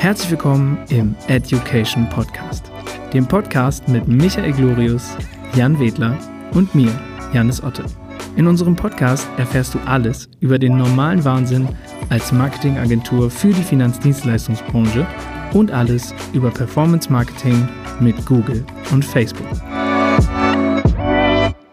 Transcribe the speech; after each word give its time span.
Herzlich 0.00 0.30
willkommen 0.30 0.78
im 0.88 1.14
Education 1.28 2.08
Podcast, 2.08 2.72
dem 3.12 3.28
Podcast 3.28 3.86
mit 3.86 4.08
Michael 4.08 4.50
Glorius, 4.52 5.10
Jan 5.54 5.78
Wedler 5.78 6.18
und 6.54 6.74
mir, 6.74 6.90
Janis 7.34 7.62
Otte. 7.62 7.84
In 8.34 8.46
unserem 8.46 8.74
Podcast 8.74 9.28
erfährst 9.36 9.74
du 9.74 9.78
alles 9.84 10.30
über 10.40 10.58
den 10.58 10.78
normalen 10.78 11.22
Wahnsinn 11.26 11.68
als 12.08 12.32
Marketingagentur 12.32 13.30
für 13.30 13.48
die 13.48 13.62
Finanzdienstleistungsbranche 13.62 15.06
und 15.52 15.70
alles 15.70 16.14
über 16.32 16.50
Performance 16.50 17.12
Marketing 17.12 17.68
mit 18.00 18.24
Google 18.24 18.64
und 18.92 19.04
Facebook. 19.04 19.46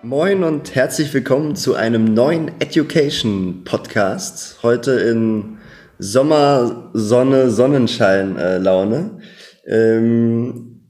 Moin 0.03 0.43
und 0.43 0.75
herzlich 0.75 1.13
willkommen 1.13 1.55
zu 1.55 1.75
einem 1.75 2.13
neuen 2.13 2.51
Education 2.59 3.61
Podcast. 3.63 4.59
Heute 4.63 4.91
in 4.91 5.56
Sommer, 5.99 6.91
Sonne, 6.93 7.49
Sonnenschein 7.49 8.37
äh, 8.37 8.57
Laune. 8.59 9.19
Ähm 9.67 10.81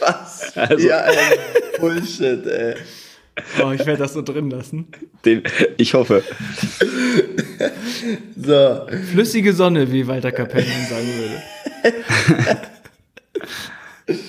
Was? 0.00 0.56
Also. 0.56 0.86
Ja, 0.88 1.04
ein 1.04 1.14
Bullshit, 1.80 2.46
ey. 2.46 2.74
Oh, 3.62 3.72
ich 3.72 3.84
werde 3.84 4.02
das 4.02 4.12
so 4.12 4.22
drin 4.22 4.50
lassen. 4.50 4.86
Den, 5.24 5.42
ich 5.76 5.94
hoffe. 5.94 6.22
So, 8.36 8.86
Flüssige 9.12 9.52
Sonne, 9.52 9.90
wie 9.90 10.06
Walter 10.06 10.30
Kapellen 10.30 10.66
sagen 10.88 11.08
würde. 11.18 11.42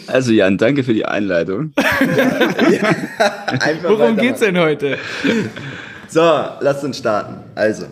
Also 0.08 0.32
Jan, 0.32 0.58
danke 0.58 0.84
für 0.84 0.94
die 0.94 1.06
Einleitung. 1.06 1.74
einfach 1.76 3.84
Worum 3.84 4.00
weitermachen. 4.00 4.18
geht's 4.18 4.40
denn 4.40 4.58
heute? 4.58 4.98
So, 6.16 6.22
lasst 6.22 6.86
uns 6.86 7.00
starten. 7.00 7.44
Also, 7.56 7.88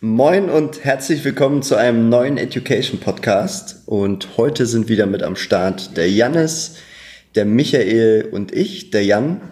moin 0.00 0.48
und 0.48 0.82
herzlich 0.82 1.22
willkommen 1.26 1.60
zu 1.60 1.76
einem 1.76 2.08
neuen 2.08 2.38
Education 2.38 3.00
Podcast. 3.00 3.82
Und 3.84 4.38
heute 4.38 4.64
sind 4.64 4.88
wieder 4.88 5.04
mit 5.04 5.22
am 5.22 5.36
Start 5.36 5.94
der 5.98 6.10
Jannis, 6.10 6.76
der 7.34 7.44
Michael 7.44 8.30
und 8.32 8.54
ich, 8.54 8.88
der 8.92 9.04
Jan. 9.04 9.42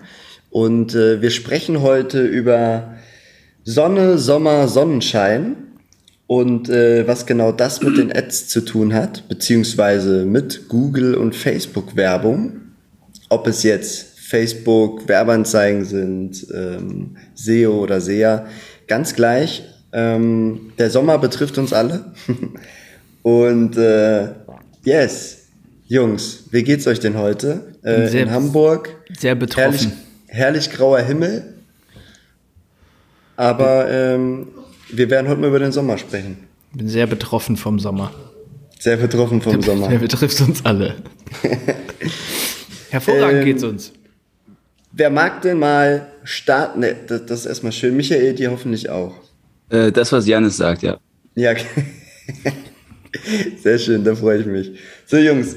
Und 0.48 0.94
äh, 0.94 1.20
wir 1.20 1.30
sprechen 1.30 1.82
heute 1.82 2.22
über 2.24 2.94
Sonne, 3.64 4.16
Sommer, 4.16 4.66
Sonnenschein 4.66 5.56
und 6.26 6.70
äh, 6.70 7.06
was 7.06 7.26
genau 7.26 7.52
das 7.52 7.82
mit 7.82 7.98
den 7.98 8.10
Ads 8.10 8.48
zu 8.48 8.62
tun 8.62 8.94
hat, 8.94 9.28
beziehungsweise 9.28 10.24
mit 10.24 10.70
Google 10.70 11.14
und 11.14 11.36
Facebook 11.36 11.94
Werbung 11.94 12.70
ob 13.30 13.46
es 13.46 13.62
jetzt 13.62 14.09
Facebook, 14.30 15.08
Werbeanzeigen 15.08 15.84
sind, 15.84 16.46
ähm, 16.54 17.16
SEO 17.34 17.80
oder 17.82 18.00
SEA, 18.00 18.46
ganz 18.86 19.14
gleich. 19.16 19.64
Ähm, 19.92 20.72
der 20.78 20.88
Sommer 20.88 21.18
betrifft 21.18 21.58
uns 21.58 21.72
alle. 21.72 22.12
Und 23.22 23.76
äh, 23.76 24.28
yes, 24.84 25.48
Jungs, 25.88 26.44
wie 26.52 26.62
geht's 26.62 26.86
euch 26.86 27.00
denn 27.00 27.18
heute? 27.18 27.74
Äh, 27.82 28.06
Sehr- 28.06 28.22
in 28.22 28.30
Hamburg. 28.30 28.94
Sehr 29.18 29.30
Herrlich, 29.34 29.48
betroffen. 29.48 29.92
herrlich 30.28 30.70
grauer 30.70 31.00
Himmel. 31.00 31.54
Aber 33.36 33.90
ähm, 33.90 34.46
wir 34.92 35.10
werden 35.10 35.28
heute 35.28 35.40
mal 35.40 35.48
über 35.48 35.58
den 35.58 35.72
Sommer 35.72 35.98
sprechen. 35.98 36.36
Bin 36.72 36.86
sehr 36.88 37.08
betroffen 37.08 37.56
vom 37.56 37.80
Sommer. 37.80 38.12
Sehr 38.78 38.96
betroffen 38.96 39.42
vom 39.42 39.60
Sommer. 39.60 39.88
Der 39.90 39.98
betrifft 39.98 40.40
uns 40.40 40.64
alle. 40.64 40.94
Hervorragend 42.90 43.40
Ähm, 43.40 43.44
geht's 43.44 43.64
uns. 43.64 43.92
Wer 44.92 45.10
mag 45.10 45.42
denn 45.42 45.58
mal 45.58 46.06
starten? 46.24 46.80
Ne, 46.80 46.96
das, 47.06 47.26
das 47.26 47.40
ist 47.40 47.46
erstmal 47.46 47.72
schön. 47.72 47.96
Michael, 47.96 48.34
dir 48.34 48.50
hoffentlich 48.50 48.90
auch. 48.90 49.14
Äh, 49.70 49.92
das, 49.92 50.10
was 50.12 50.26
Janis 50.26 50.56
sagt, 50.56 50.82
ja. 50.82 50.98
Ja, 51.36 51.54
sehr 53.62 53.78
schön, 53.78 54.04
da 54.04 54.14
freue 54.14 54.40
ich 54.40 54.46
mich. 54.46 54.72
So, 55.06 55.16
Jungs, 55.16 55.56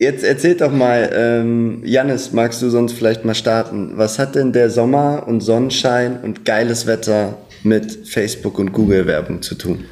jetzt 0.00 0.24
erzählt 0.24 0.60
doch 0.60 0.72
mal, 0.72 1.10
ähm, 1.14 1.82
Jannis, 1.84 2.32
magst 2.32 2.60
du 2.60 2.70
sonst 2.70 2.92
vielleicht 2.92 3.24
mal 3.24 3.34
starten? 3.34 3.92
Was 3.94 4.18
hat 4.18 4.34
denn 4.34 4.52
der 4.52 4.68
Sommer 4.68 5.24
und 5.28 5.40
Sonnenschein 5.40 6.20
und 6.20 6.44
geiles 6.44 6.86
Wetter 6.86 7.38
mit 7.62 8.08
Facebook 8.08 8.58
und 8.58 8.72
Google-Werbung 8.72 9.42
zu 9.42 9.54
tun? 9.54 9.84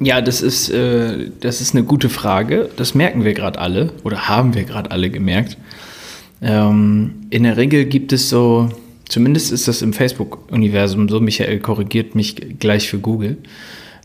Ja, 0.00 0.20
das 0.20 0.42
ist, 0.42 0.70
äh, 0.70 1.30
das 1.40 1.60
ist 1.60 1.74
eine 1.74 1.84
gute 1.84 2.08
Frage. 2.08 2.70
Das 2.76 2.94
merken 2.94 3.24
wir 3.24 3.34
gerade 3.34 3.58
alle 3.58 3.92
oder 4.04 4.28
haben 4.28 4.54
wir 4.54 4.64
gerade 4.64 4.90
alle 4.90 5.10
gemerkt. 5.10 5.56
Ähm, 6.42 7.14
in 7.30 7.44
der 7.44 7.56
Regel 7.56 7.86
gibt 7.86 8.12
es 8.12 8.28
so, 8.28 8.68
zumindest 9.08 9.52
ist 9.52 9.68
das 9.68 9.82
im 9.82 9.92
Facebook-Universum 9.92 11.08
so, 11.08 11.20
Michael 11.20 11.60
korrigiert 11.60 12.14
mich 12.14 12.58
gleich 12.58 12.88
für 12.88 12.98
Google, 12.98 13.38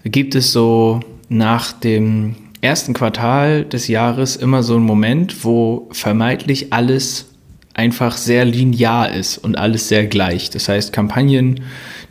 gibt 0.03 0.35
es 0.35 0.51
so 0.51 1.01
nach 1.29 1.73
dem 1.73 2.35
ersten 2.61 2.93
Quartal 2.93 3.65
des 3.65 3.87
Jahres 3.87 4.35
immer 4.35 4.63
so 4.63 4.75
einen 4.75 4.85
Moment, 4.85 5.43
wo 5.43 5.89
vermeintlich 5.91 6.71
alles 6.71 7.27
einfach 7.73 8.17
sehr 8.17 8.45
linear 8.45 9.11
ist 9.11 9.37
und 9.37 9.57
alles 9.57 9.87
sehr 9.87 10.05
gleich. 10.05 10.49
Das 10.49 10.67
heißt, 10.69 10.93
Kampagnen, 10.93 11.61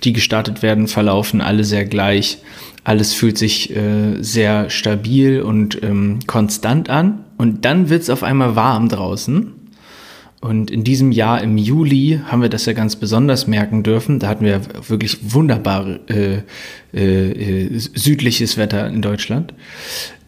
die 0.04 0.12
gestartet 0.12 0.62
werden, 0.62 0.88
verlaufen 0.88 1.41
alle 1.41 1.64
sehr 1.64 1.84
gleich. 1.84 2.38
Alles 2.82 3.12
fühlt 3.12 3.37
sich 3.37 3.75
äh, 3.76 4.20
sehr 4.20 4.70
stabil 4.70 5.42
und 5.42 5.82
ähm, 5.82 6.20
konstant 6.26 6.88
an. 6.88 7.25
Und 7.37 7.64
dann 7.64 7.91
wird 7.91 8.02
es 8.02 8.10
auf 8.10 8.22
einmal 8.22 8.56
warm 8.56 8.88
draußen. 8.88 9.52
Und 10.40 10.70
in 10.70 10.84
diesem 10.84 11.12
Jahr 11.12 11.42
im 11.42 11.58
Juli 11.58 12.20
haben 12.24 12.40
wir 12.40 12.48
das 12.48 12.64
ja 12.64 12.72
ganz 12.72 12.96
besonders 12.96 13.46
merken 13.46 13.82
dürfen. 13.82 14.18
Da 14.20 14.28
hatten 14.28 14.44
wir 14.44 14.62
wirklich 14.88 15.34
wunderbar 15.34 15.98
äh, 16.08 16.38
äh, 16.94 17.64
äh, 17.64 17.78
südliches 17.78 18.56
Wetter 18.56 18.86
in 18.88 19.02
Deutschland. 19.02 19.52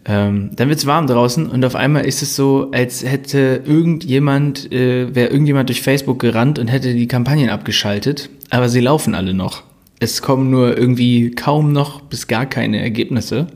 Ähm, 0.05 0.51
dann 0.55 0.69
wird's 0.69 0.85
warm 0.85 1.07
draußen 1.07 1.47
und 1.47 1.63
auf 1.63 1.75
einmal 1.75 2.05
ist 2.05 2.21
es 2.21 2.35
so, 2.35 2.69
als 2.71 3.03
hätte 3.03 3.61
irgendjemand, 3.65 4.71
äh, 4.71 5.15
wäre 5.15 5.29
irgendjemand 5.29 5.69
durch 5.69 5.81
Facebook 5.81 6.19
gerannt 6.19 6.59
und 6.59 6.67
hätte 6.67 6.93
die 6.93 7.07
Kampagnen 7.07 7.49
abgeschaltet, 7.49 8.29
aber 8.49 8.67
sie 8.67 8.81
laufen 8.81 9.15
alle 9.15 9.33
noch. 9.33 9.63
Es 9.99 10.21
kommen 10.21 10.49
nur 10.49 10.77
irgendwie 10.77 11.31
kaum 11.31 11.71
noch 11.71 12.01
bis 12.01 12.27
gar 12.27 12.45
keine 12.45 12.81
Ergebnisse. 12.81 13.47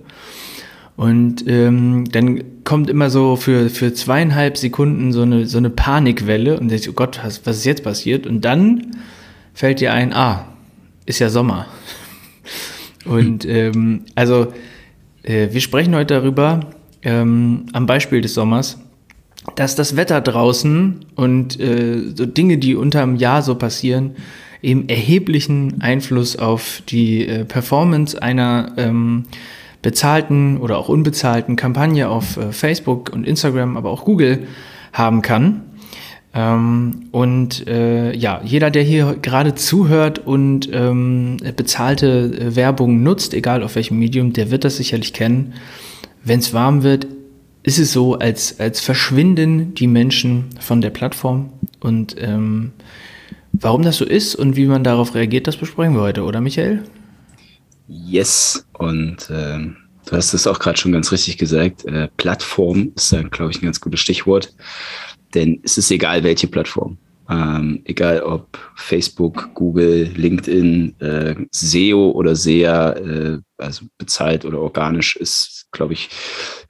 Und 0.98 1.48
ähm, 1.48 2.06
dann 2.12 2.64
kommt 2.64 2.90
immer 2.90 3.12
so 3.12 3.36
für, 3.36 3.70
für 3.70 3.94
zweieinhalb 3.94 4.58
Sekunden 4.58 5.14
so 5.14 5.22
eine, 5.22 5.46
so 5.46 5.60
eine 5.60 5.70
Panikwelle 5.70 6.60
und 6.60 6.70
denkst, 6.70 6.90
oh 6.90 6.94
Gott, 6.94 7.20
was, 7.24 7.46
was 7.46 7.58
ist 7.58 7.66
jetzt 7.66 7.84
passiert? 7.84 8.26
Und 8.26 8.42
dann 8.42 8.88
fällt 9.54 9.80
dir 9.80 9.94
ein, 9.94 10.12
ah, 10.12 10.48
ist 11.06 11.20
ja 11.20 11.30
Sommer. 11.30 11.68
Und 13.06 13.46
ähm, 13.46 14.02
also 14.16 14.52
äh, 15.24 15.48
wir 15.52 15.62
sprechen 15.62 15.96
heute 15.96 16.16
darüber, 16.16 16.60
ähm, 17.04 17.68
am 17.72 17.86
Beispiel 17.86 18.20
des 18.20 18.34
Sommers, 18.34 18.80
dass 19.56 19.76
das 19.76 19.96
Wetter 19.96 20.20
draußen 20.20 21.06
und 21.16 21.60
äh, 21.60 22.02
so 22.14 22.26
Dinge, 22.26 22.58
die 22.58 22.76
unterm 22.76 23.16
Jahr 23.16 23.44
so 23.44 23.56
passieren, 23.56 24.18
eben 24.62 24.90
erheblichen 24.90 25.82
Einfluss 25.82 26.36
auf 26.36 26.82
die 26.90 27.26
äh, 27.26 27.46
Performance 27.46 28.22
einer 28.22 28.74
ähm, 28.76 29.26
bezahlten 29.88 30.58
oder 30.58 30.80
auch 30.80 30.90
unbezahlten 30.90 31.56
Kampagne 31.56 32.10
auf 32.10 32.36
äh, 32.36 32.52
Facebook 32.52 33.10
und 33.14 33.26
Instagram, 33.26 33.78
aber 33.78 33.90
auch 33.90 34.04
Google 34.04 34.46
haben 34.92 35.22
kann. 35.22 35.62
Ähm, 36.34 37.06
und 37.14 37.66
äh, 37.70 38.14
ja, 38.14 38.42
jeder, 38.44 38.70
der 38.70 38.84
hier 38.84 39.16
gerade 39.22 39.56
zuhört 39.56 40.20
und 40.20 40.70
ähm, 40.74 41.38
bezahlte 41.56 42.34
äh, 42.38 42.56
Werbung 42.58 43.02
nutzt, 43.02 43.34
egal 43.34 43.64
auf 43.64 43.76
welchem 43.76 43.98
Medium, 43.98 44.34
der 44.34 44.52
wird 44.52 44.66
das 44.66 44.76
sicherlich 44.76 45.14
kennen. 45.14 45.54
Wenn 46.22 46.40
es 46.40 46.54
warm 46.54 46.84
wird, 46.84 47.08
ist 47.64 47.80
es 47.80 47.94
so, 47.94 48.16
als, 48.16 48.60
als 48.60 48.82
verschwinden 48.82 49.74
die 49.74 49.88
Menschen 49.88 50.48
von 50.60 50.82
der 50.82 50.90
Plattform. 50.90 51.52
Und 51.80 52.18
ähm, 52.20 52.74
warum 53.54 53.84
das 53.84 53.96
so 53.96 54.04
ist 54.04 54.36
und 54.36 54.58
wie 54.58 54.66
man 54.66 54.84
darauf 54.84 55.16
reagiert, 55.16 55.48
das 55.48 55.56
besprechen 55.56 55.96
wir 55.96 56.02
heute, 56.02 56.26
oder 56.26 56.42
Michael? 56.42 56.84
Yes. 57.88 58.68
Und 58.78 59.30
ähm, 59.32 59.78
du 60.06 60.16
hast 60.16 60.34
es 60.34 60.48
auch 60.48 60.60
gerade 60.60 60.78
schon 60.78 60.92
ganz 60.92 61.12
richtig 61.12 61.38
gesagt. 61.38 61.86
Äh, 61.86 62.10
Plattform 62.18 62.92
ist 62.96 63.14
dann, 63.14 63.30
glaube 63.30 63.52
ich, 63.52 63.62
ein 63.62 63.66
ganz 63.66 63.80
gutes 63.80 64.00
Stichwort. 64.00 64.54
Denn 65.34 65.62
es 65.64 65.78
ist 65.78 65.92
egal, 65.92 66.24
welche 66.24 66.48
Plattform. 66.48 66.98
Ähm, 67.30 67.82
egal 67.84 68.22
ob 68.22 68.58
Facebook, 68.76 69.54
Google, 69.54 70.10
LinkedIn, 70.16 71.00
äh, 71.02 71.36
SEO 71.52 72.12
oder 72.12 72.36
SEA, 72.36 72.92
äh, 72.94 73.40
also 73.58 73.86
bezahlt 73.98 74.46
oder 74.46 74.62
organisch, 74.62 75.18
ist, 75.18 75.68
glaube 75.72 75.94
ich, 75.94 76.10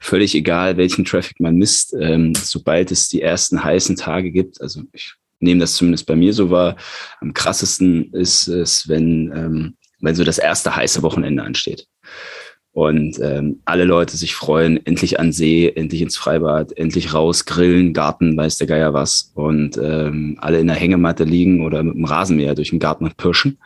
völlig 0.00 0.34
egal, 0.34 0.76
welchen 0.76 1.04
Traffic 1.04 1.38
man 1.38 1.56
misst. 1.56 1.94
Ähm, 2.00 2.34
sobald 2.34 2.90
es 2.90 3.08
die 3.08 3.22
ersten 3.22 3.62
heißen 3.62 3.94
Tage 3.94 4.32
gibt, 4.32 4.60
also 4.60 4.82
ich 4.92 5.14
nehme 5.38 5.60
das 5.60 5.74
zumindest 5.74 6.06
bei 6.06 6.16
mir 6.16 6.32
so 6.32 6.50
wahr, 6.50 6.76
am 7.20 7.32
krassesten 7.32 8.12
ist 8.12 8.48
es, 8.48 8.88
wenn, 8.88 9.32
ähm, 9.32 9.76
wenn 10.00 10.14
so 10.14 10.24
das 10.24 10.38
erste 10.38 10.74
heiße 10.74 11.02
Wochenende 11.02 11.42
ansteht. 11.42 11.86
Und 12.72 13.18
ähm, 13.20 13.60
alle 13.64 13.84
Leute 13.84 14.16
sich 14.16 14.36
freuen, 14.36 14.84
endlich 14.86 15.18
an 15.18 15.32
See, 15.32 15.68
endlich 15.68 16.00
ins 16.00 16.16
Freibad, 16.16 16.76
endlich 16.76 17.12
raus, 17.12 17.44
grillen, 17.44 17.92
Garten, 17.92 18.36
weiß 18.36 18.58
der 18.58 18.68
Geier 18.68 18.94
was. 18.94 19.32
Und 19.34 19.76
ähm, 19.78 20.36
alle 20.40 20.60
in 20.60 20.68
der 20.68 20.76
Hängematte 20.76 21.24
liegen 21.24 21.64
oder 21.64 21.82
mit 21.82 21.94
dem 21.94 22.04
Rasenmäher 22.04 22.54
durch 22.54 22.70
den 22.70 22.78
Garten 22.78 23.10
pirschen. 23.16 23.58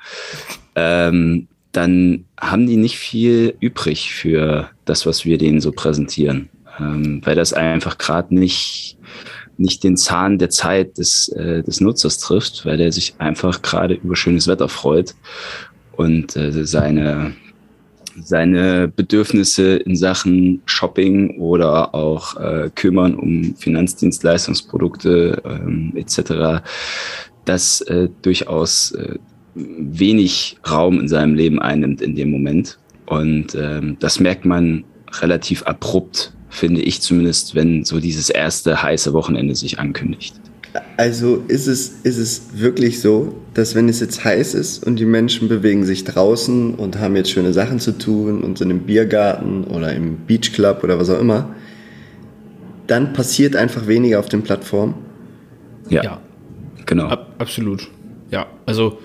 Ähm, 0.77 1.49
dann 1.73 2.25
haben 2.41 2.67
die 2.67 2.77
nicht 2.77 2.97
viel 2.97 3.55
übrig 3.61 4.13
für 4.15 4.71
das, 4.87 5.05
was 5.05 5.25
wir 5.25 5.37
denen 5.37 5.61
so 5.61 5.73
präsentieren, 5.73 6.49
ähm, 6.79 7.21
weil 7.25 7.35
das 7.35 7.53
einfach 7.53 7.99
gerade 7.99 8.35
nicht 8.35 8.97
nicht 9.59 9.85
den 9.85 9.99
Zahn 9.99 10.39
der 10.39 10.49
Zeit 10.49 10.97
des, 10.97 11.29
äh, 11.29 11.63
des 11.63 11.83
Nutzers 11.83 12.19
trifft, 12.19 12.65
weil 12.65 12.81
er 12.81 12.91
sich 12.91 13.15
einfach 13.19 13.61
gerade 13.61 13.95
über 13.95 14.17
schönes 14.17 14.49
Wetter 14.49 14.69
freut 14.69 15.15
und 15.97 16.37
äh, 16.37 16.65
seine 16.65 17.35
seine 18.21 18.89
Bedürfnisse 18.89 19.77
in 19.77 19.97
Sachen 19.97 20.63
Shopping 20.67 21.39
oder 21.39 21.95
auch 21.95 22.37
äh, 22.37 22.71
kümmern 22.75 23.15
um 23.15 23.55
Finanzdienstleistungsprodukte 23.57 25.43
ähm, 25.45 25.93
etc. 25.97 26.63
das 27.45 27.81
äh, 27.83 28.09
durchaus 28.23 28.93
äh, 28.93 29.19
wenig 29.55 30.59
Raum 30.69 31.01
in 31.01 31.09
seinem 31.09 31.35
Leben 31.35 31.61
einnimmt 31.61 32.01
in 32.01 32.15
dem 32.15 32.31
Moment. 32.31 32.79
Und 33.07 33.55
ähm, 33.55 33.97
das 34.01 34.21
merkt 34.21 34.45
man 34.45 34.85
relativ 35.21 35.63
abrupt, 35.65 36.33
finde 36.49 36.83
ich 36.83 37.01
zumindest, 37.01 37.55
wenn 37.55 37.85
so 37.85 38.01
dieses 38.01 38.31
erste 38.31 38.83
heiße 38.83 39.13
Wochenende 39.13 39.55
sich 39.55 39.79
ankündigt. 39.79 40.42
Also 40.97 41.43
ist 41.49 41.67
es, 41.67 42.01
ist 42.03 42.17
es 42.17 42.43
wirklich 42.55 43.01
so, 43.01 43.35
dass 43.53 43.75
wenn 43.75 43.89
es 43.89 44.01
jetzt 44.01 44.25
heiß 44.25 44.55
ist 44.55 44.87
und 44.87 44.99
die 44.99 45.05
Menschen 45.05 45.49
bewegen 45.49 45.85
sich 45.85 46.05
draußen 46.05 46.75
und 46.75 46.99
haben 46.99 47.15
jetzt 47.17 47.31
schöne 47.31 47.53
Sachen 47.53 47.79
zu 47.79 47.99
tun 47.99 48.43
und 48.43 48.59
sind 48.59 48.71
im 48.71 48.81
Biergarten 48.81 49.65
oder 49.65 49.93
im 49.93 50.19
Beachclub 50.27 50.83
oder 50.83 50.99
was 50.99 51.11
auch 51.11 51.21
immer, 51.21 51.55
dann 52.87 53.13
passiert 53.13 53.55
einfach 53.55 53.87
weniger 53.87 54.19
auf 54.19 54.29
den 54.29 54.43
Plattformen? 54.43 54.95
Ja, 55.91 56.05
ja. 56.05 56.21
genau. 56.87 57.09
Ab, 57.09 57.35
absolut. 57.39 57.89
Ja, 58.31 58.47
also 58.65 58.99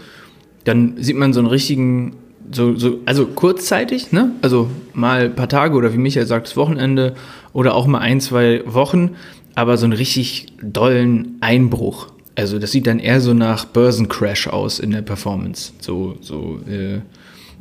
dann 0.64 0.96
sieht 0.98 1.18
man 1.18 1.34
so 1.34 1.40
einen 1.40 1.50
richtigen, 1.50 2.16
so, 2.52 2.76
so, 2.76 3.00
also 3.06 3.26
kurzzeitig, 3.26 4.14
ne? 4.14 4.32
Also 4.42 4.70
mal 4.94 5.26
ein 5.26 5.36
paar 5.36 5.50
Tage 5.50 5.76
oder 5.76 5.94
wie 5.94 5.98
Michael 5.98 6.26
sagt, 6.26 6.48
das 6.48 6.56
Wochenende 6.56 7.16
oder 7.52 7.76
auch 7.76 7.88
mal 7.88 8.00
ein, 8.00 8.22
zwei 8.22 8.64
Wochen 8.66 9.16
aber 9.58 9.76
so 9.76 9.86
einen 9.86 9.94
richtig 9.94 10.46
dollen 10.62 11.38
Einbruch. 11.42 12.10
Also 12.36 12.60
das 12.60 12.72
sieht 12.72 12.86
dann 12.86 13.00
eher 13.00 13.20
so 13.22 13.34
nach 13.34 13.66
Börsencrash 13.66 14.46
aus 14.50 14.78
in 14.78 14.92
der 14.92 15.02
Performance. 15.02 15.74
So, 15.80 16.16
so, 16.22 16.60
äh, 16.70 17.00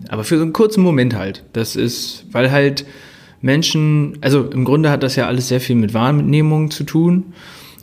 aber 0.09 0.23
für 0.23 0.37
so 0.37 0.43
einen 0.43 0.53
kurzen 0.53 0.83
Moment 0.83 1.15
halt. 1.15 1.43
Das 1.55 1.75
ist, 1.75 2.27
weil 2.33 2.53
halt 2.53 2.85
Menschen, 3.41 4.19
also 4.21 4.45
im 4.45 4.67
Grunde 4.67 4.91
hat 4.91 5.03
das 5.03 5.17
ja 5.17 5.27
alles 5.27 5.49
sehr 5.49 5.59
viel 5.59 5.75
mit 5.75 5.95
Wahrnehmung 5.95 6.71
zu 6.71 6.85
tun. 6.85 7.33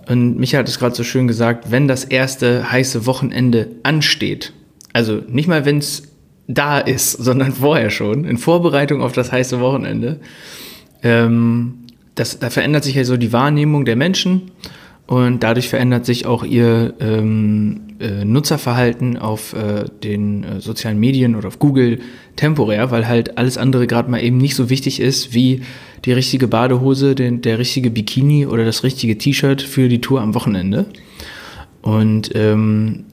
Und 0.07 0.37
Micha 0.37 0.59
hat 0.59 0.67
es 0.67 0.77
gerade 0.77 0.93
so 0.93 1.03
schön 1.03 1.27
gesagt, 1.27 1.71
wenn 1.71 1.87
das 1.87 2.03
erste 2.03 2.71
heiße 2.71 3.07
Wochenende 3.07 3.69
ansteht, 3.81 4.53
also 4.93 5.23
nicht 5.27 5.47
mal 5.47 5.65
wenn 5.65 5.79
es 5.79 6.03
da 6.47 6.77
ist, 6.77 7.13
sondern 7.13 7.51
vorher 7.51 7.89
schon, 7.89 8.25
in 8.25 8.37
Vorbereitung 8.37 9.01
auf 9.01 9.13
das 9.13 9.31
heiße 9.31 9.59
Wochenende, 9.59 10.19
ähm, 11.01 11.79
das, 12.15 12.39
da 12.39 12.49
verändert 12.49 12.83
sich 12.83 12.95
ja 12.95 13.03
so 13.03 13.17
die 13.17 13.33
Wahrnehmung 13.33 13.85
der 13.85 13.95
Menschen 13.95 14.51
und 15.05 15.43
dadurch 15.43 15.67
verändert 15.67 16.05
sich 16.05 16.25
auch 16.25 16.43
ihr 16.43 16.93
ähm, 16.99 17.81
äh, 17.99 18.23
Nutzerverhalten 18.23 19.17
auf 19.17 19.53
äh, 19.53 19.85
den 20.03 20.43
äh, 20.43 20.61
sozialen 20.61 20.99
Medien 20.99 21.35
oder 21.35 21.49
auf 21.49 21.59
Google 21.59 21.99
temporär, 22.35 22.89
weil 22.91 23.07
halt 23.07 23.37
alles 23.37 23.57
andere 23.57 23.85
gerade 23.87 24.09
mal 24.09 24.23
eben 24.23 24.37
nicht 24.37 24.55
so 24.55 24.69
wichtig 24.69 24.99
ist 24.99 25.33
wie 25.33 25.61
die 26.05 26.13
richtige 26.13 26.47
Badehose, 26.47 27.15
den, 27.15 27.41
der 27.41 27.59
richtige 27.59 27.89
Bikini 27.89 28.45
oder 28.45 28.65
das 28.65 28.83
richtige 28.83 29.17
T-Shirt 29.17 29.61
für 29.61 29.89
die 29.89 30.01
Tour 30.01 30.21
am 30.21 30.35
Wochenende. 30.35 30.85
Und 31.81 32.31
ähm, 32.33 33.05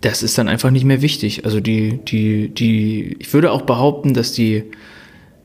das 0.00 0.22
ist 0.22 0.36
dann 0.38 0.48
einfach 0.48 0.70
nicht 0.70 0.84
mehr 0.84 1.02
wichtig. 1.02 1.44
Also 1.44 1.60
die, 1.60 2.00
die, 2.04 2.48
die, 2.48 3.16
ich 3.20 3.32
würde 3.32 3.52
auch 3.52 3.62
behaupten, 3.62 4.12
dass 4.12 4.32
die 4.32 4.64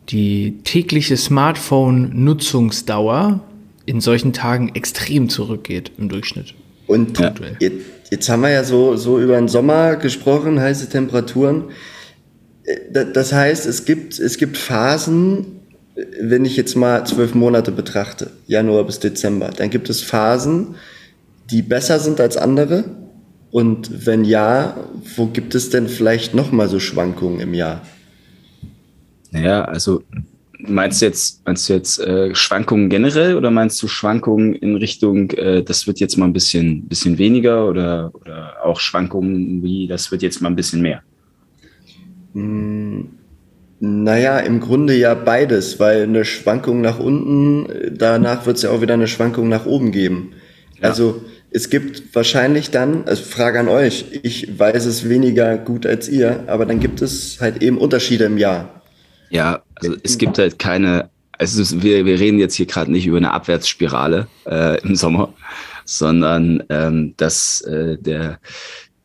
die 0.10 0.60
tägliche 0.64 1.18
Smartphone-Nutzungsdauer 1.18 3.42
in 3.86 4.02
solchen 4.02 4.34
Tagen 4.34 4.76
extrem 4.76 5.30
zurückgeht 5.30 5.92
im 5.98 6.10
Durchschnitt. 6.10 6.54
Und 6.88 7.20
ja. 7.20 7.34
jetzt, 7.60 7.86
jetzt, 8.10 8.30
haben 8.30 8.42
wir 8.42 8.52
ja 8.52 8.64
so, 8.64 8.96
so 8.96 9.20
über 9.20 9.36
den 9.36 9.48
Sommer 9.48 9.98
gesprochen, 9.98 10.60
heiße 10.60 10.90
Temperaturen. 10.90 11.66
Äh, 12.64 13.06
das 13.14 13.34
heißt, 13.34 13.66
es 13.66 13.86
gibt, 13.86 14.20
es 14.20 14.38
gibt 14.38 14.58
Phasen, 14.58 15.46
wenn 16.22 16.46
ich 16.46 16.56
jetzt 16.56 16.76
mal 16.76 17.06
zwölf 17.06 17.34
Monate 17.34 17.72
betrachte, 17.72 18.32
Januar 18.46 18.86
bis 18.86 19.00
Dezember, 19.00 19.50
dann 19.56 19.70
gibt 19.70 19.90
es 19.90 20.02
Phasen, 20.02 20.76
die 21.50 21.62
besser 21.62 22.00
sind 22.00 22.22
als 22.22 22.38
andere. 22.38 22.86
Und 23.50 24.06
wenn 24.06 24.26
ja, 24.26 24.76
wo 25.16 25.28
gibt 25.28 25.56
es 25.56 25.70
denn 25.70 25.88
vielleicht 25.88 26.34
nochmal 26.34 26.68
so 26.68 26.80
Schwankungen 26.80 27.40
im 27.40 27.54
Jahr? 27.54 27.82
Naja, 29.32 29.66
also 29.66 30.04
meinst 30.60 31.02
du 31.02 31.06
jetzt, 31.06 31.46
meinst 31.46 31.70
du 31.70 31.74
jetzt 31.74 32.00
äh, 32.00 32.34
Schwankungen 32.34 32.90
generell 32.90 33.36
oder 33.36 33.52
meinst 33.52 33.82
du 33.82 33.88
Schwankungen 33.88 34.54
in 34.56 34.76
Richtung, 34.76 35.32
äh, 35.32 35.64
das 35.64 35.88
wird 35.88 36.00
jetzt 36.00 36.18
mal 36.18 36.26
ein 36.26 36.34
bisschen, 36.34 36.88
bisschen 36.88 37.18
weniger 37.18 37.68
oder, 37.68 38.12
oder 38.14 38.56
auch 38.64 38.80
Schwankungen 38.80 39.62
wie, 39.64 39.88
das 39.88 40.12
wird 40.12 40.22
jetzt 40.22 40.42
mal 40.42 40.50
ein 40.50 40.56
bisschen 40.56 40.82
mehr? 40.82 41.02
Hm, 42.34 43.10
naja, 43.80 44.40
im 44.40 44.60
Grunde 44.60 44.96
ja 44.96 45.14
beides, 45.14 45.80
weil 45.80 46.04
eine 46.04 46.26
Schwankung 46.26 46.82
nach 46.82 47.00
unten, 47.00 47.68
danach 47.96 48.46
wird 48.46 48.58
es 48.58 48.64
ja 48.64 48.72
auch 48.72 48.82
wieder 48.82 48.96
eine 48.96 49.08
Schwankung 49.08 49.50
nach 49.50 49.66
oben 49.66 49.92
geben. 49.92 50.32
Ja. 50.82 50.90
Also 50.90 51.22
es 51.52 51.70
gibt 51.70 52.16
wahrscheinlich 52.16 52.72
dann, 52.72 53.06
also 53.06 53.24
Frage 53.24 53.60
an 53.60 53.68
euch, 53.68 54.06
ich 54.24 54.60
weiß 54.60 54.86
es 54.86 55.08
weniger 55.08 55.58
gut 55.58 55.86
als 55.86 56.10
ihr, 56.10 56.44
aber 56.48 56.66
dann 56.66 56.80
gibt 56.80 57.02
es 57.02 57.40
halt 57.40 57.62
eben 57.62 57.78
Unterschiede 57.78 58.26
im 58.26 58.38
Jahr. 58.38 58.82
Ja, 59.30 59.62
also 59.76 59.96
es 60.04 60.18
gibt 60.18 60.38
halt 60.38 60.60
keine, 60.60 61.10
also 61.34 61.82
wir, 61.82 62.06
wir 62.06 62.20
reden 62.20 62.40
jetzt 62.40 62.56
hier 62.56 62.66
gerade 62.66 62.92
nicht 62.92 63.06
über 63.06 63.18
eine 63.18 63.32
Abwärtsspirale 63.32 64.28
äh, 64.46 64.82
im 64.82 64.96
Sommer, 64.96 65.34
sondern 65.86 66.64
ähm, 66.70 67.14
dass 67.18 67.62
äh, 67.62 67.98
der 67.98 68.40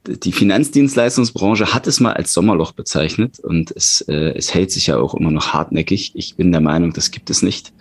die 0.05 0.33
Finanzdienstleistungsbranche 0.33 1.75
hat 1.75 1.87
es 1.87 2.01
mal 2.01 2.15
als 2.15 2.33
Sommerloch 2.33 2.73
bezeichnet 2.73 3.39
und 3.39 3.71
es, 3.71 4.01
äh, 4.09 4.33
es 4.37 4.53
hält 4.53 4.73
sich 4.73 4.89
ja 4.89 4.97
auch 4.97 5.15
immer 5.15 5.31
noch 5.31 5.53
hartnäckig. 5.53 6.13
Ich 6.15 6.35
bin 6.35 6.51
der 6.51 6.61
Meinung, 6.61 6.93
das 6.93 7.13
gibt 7.13 7.31
es 7.31 7.43
nicht. 7.43 7.73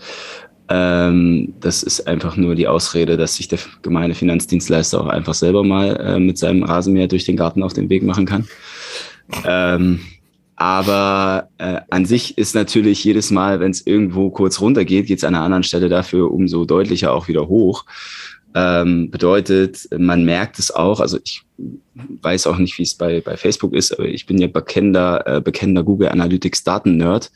Ähm, 0.70 1.56
das 1.60 1.84
ist 1.84 2.08
einfach 2.08 2.38
nur 2.38 2.56
die 2.56 2.68
Ausrede, 2.68 3.18
dass 3.18 3.36
sich 3.36 3.48
der 3.48 3.60
gemeine 3.82 4.14
Finanzdienstleister 4.14 5.02
auch 5.02 5.08
einfach 5.08 5.34
selber 5.34 5.64
mal 5.64 5.98
äh, 5.98 6.20
mit 6.20 6.38
seinem 6.38 6.64
Rasenmäher 6.64 7.08
durch 7.08 7.26
den 7.26 7.38
Garten 7.38 7.64
auf 7.64 7.74
den 7.74 7.90
Weg 7.90 8.04
machen 8.04 8.26
kann. 8.26 8.48
Ähm, 9.46 10.02
aber 10.56 11.50
äh, 11.58 11.82
an 11.90 12.06
sich 12.06 12.38
ist 12.38 12.56
natürlich 12.56 13.04
jedes 13.04 13.32
Mal, 13.32 13.60
wenn 13.60 13.72
es 13.72 13.86
irgendwo 13.86 14.30
kurz 14.30 14.62
runter 14.62 14.86
geht, 14.86 15.08
geht 15.08 15.18
es 15.18 15.24
an 15.24 15.36
einer 15.36 15.44
anderen 15.44 15.64
Stelle 15.64 15.90
dafür 15.90 16.32
umso 16.32 16.66
deutlicher 16.66 17.14
auch 17.14 17.28
wieder 17.28 17.48
hoch. 17.48 17.86
Ähm, 18.54 19.10
bedeutet, 19.10 19.88
man 19.98 20.26
merkt 20.26 20.60
es 20.60 20.72
auch, 20.72 21.00
also 21.00 21.18
ich 21.24 21.44
weiß 21.96 22.48
auch 22.48 22.58
nicht, 22.58 22.78
wie 22.78 22.84
es 22.84 22.96
bei, 22.96 23.22
bei 23.22 23.38
Facebook 23.38 23.74
ist, 23.74 23.94
aber 23.94 24.08
ich 24.08 24.26
bin 24.26 24.38
ja 24.40 24.48
bekennender, 24.48 25.26
äh, 25.26 25.42
bekennender 25.42 25.84
Google 25.84 26.10
Analytics 26.10 26.64
Daten-Nerd 26.64 27.32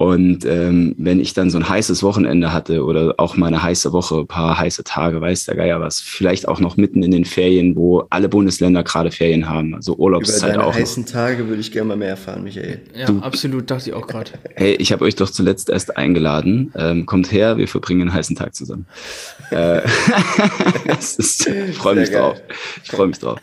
und 0.00 0.46
ähm, 0.46 0.94
wenn 0.96 1.20
ich 1.20 1.34
dann 1.34 1.50
so 1.50 1.58
ein 1.58 1.68
heißes 1.68 2.02
Wochenende 2.02 2.54
hatte 2.54 2.86
oder 2.86 3.16
auch 3.18 3.36
mal 3.36 3.48
eine 3.48 3.62
heiße 3.62 3.92
Woche, 3.92 4.24
paar 4.24 4.58
heiße 4.58 4.82
Tage, 4.82 5.20
weiß 5.20 5.44
der 5.44 5.56
Geier 5.56 5.78
was, 5.78 6.00
vielleicht 6.00 6.48
auch 6.48 6.58
noch 6.58 6.78
mitten 6.78 7.02
in 7.02 7.10
den 7.10 7.26
Ferien, 7.26 7.76
wo 7.76 8.06
alle 8.08 8.30
Bundesländer 8.30 8.82
gerade 8.82 9.10
Ferien 9.10 9.46
haben, 9.46 9.74
also 9.74 9.94
Urlaubszeit 9.96 10.38
Über 10.38 10.48
deine 10.52 10.64
auch. 10.64 10.74
heißen 10.74 11.02
noch. 11.02 11.10
Tage 11.10 11.48
würde 11.48 11.60
ich 11.60 11.70
gerne 11.70 11.88
mal 11.88 11.98
mehr 11.98 12.08
erfahren, 12.08 12.44
Michael. 12.44 12.80
Ja, 12.96 13.04
du, 13.04 13.18
absolut, 13.18 13.70
dachte 13.70 13.90
ich 13.90 13.94
auch 13.94 14.06
gerade. 14.06 14.30
Hey, 14.54 14.72
ich 14.76 14.90
habe 14.90 15.04
euch 15.04 15.16
doch 15.16 15.28
zuletzt 15.28 15.68
erst 15.68 15.94
eingeladen. 15.98 16.72
Ähm, 16.76 17.04
kommt 17.04 17.30
her, 17.30 17.58
wir 17.58 17.68
verbringen 17.68 18.00
einen 18.00 18.14
heißen 18.14 18.34
Tag 18.34 18.54
zusammen. 18.54 18.86
äh, 19.50 19.82
ich 20.98 21.76
freue 21.76 21.96
mich 21.96 22.10
geil. 22.10 22.20
drauf. 22.20 22.40
Ich 22.84 22.90
freue 22.90 23.06
mich 23.06 23.18
drauf. 23.18 23.38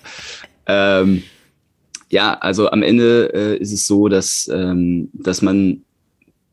Ähm, 0.65 1.21
ja, 2.09 2.33
also 2.33 2.71
am 2.71 2.81
Ende 2.81 3.31
äh, 3.31 3.57
ist 3.57 3.73
es 3.73 3.85
so, 3.85 4.07
dass, 4.07 4.49
ähm, 4.51 5.11
dass 5.13 5.43
man 5.43 5.83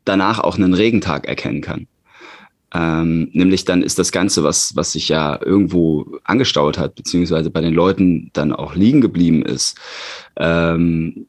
danach 0.05 0.39
auch 0.39 0.55
einen 0.55 0.73
Regentag 0.73 1.27
erkennen 1.27 1.61
kann. 1.61 1.87
Ähm, 2.73 3.29
nämlich 3.31 3.63
dann 3.65 3.81
ist 3.81 3.99
das 3.99 4.11
Ganze, 4.11 4.43
was, 4.43 4.75
was 4.75 4.91
sich 4.91 5.07
ja 5.07 5.39
irgendwo 5.41 6.19
angestaut 6.23 6.77
hat, 6.77 6.95
beziehungsweise 6.95 7.49
bei 7.49 7.61
den 7.61 7.73
Leuten 7.73 8.31
dann 8.33 8.51
auch 8.51 8.75
liegen 8.75 9.01
geblieben 9.01 9.43
ist, 9.43 9.77
ähm, 10.35 11.27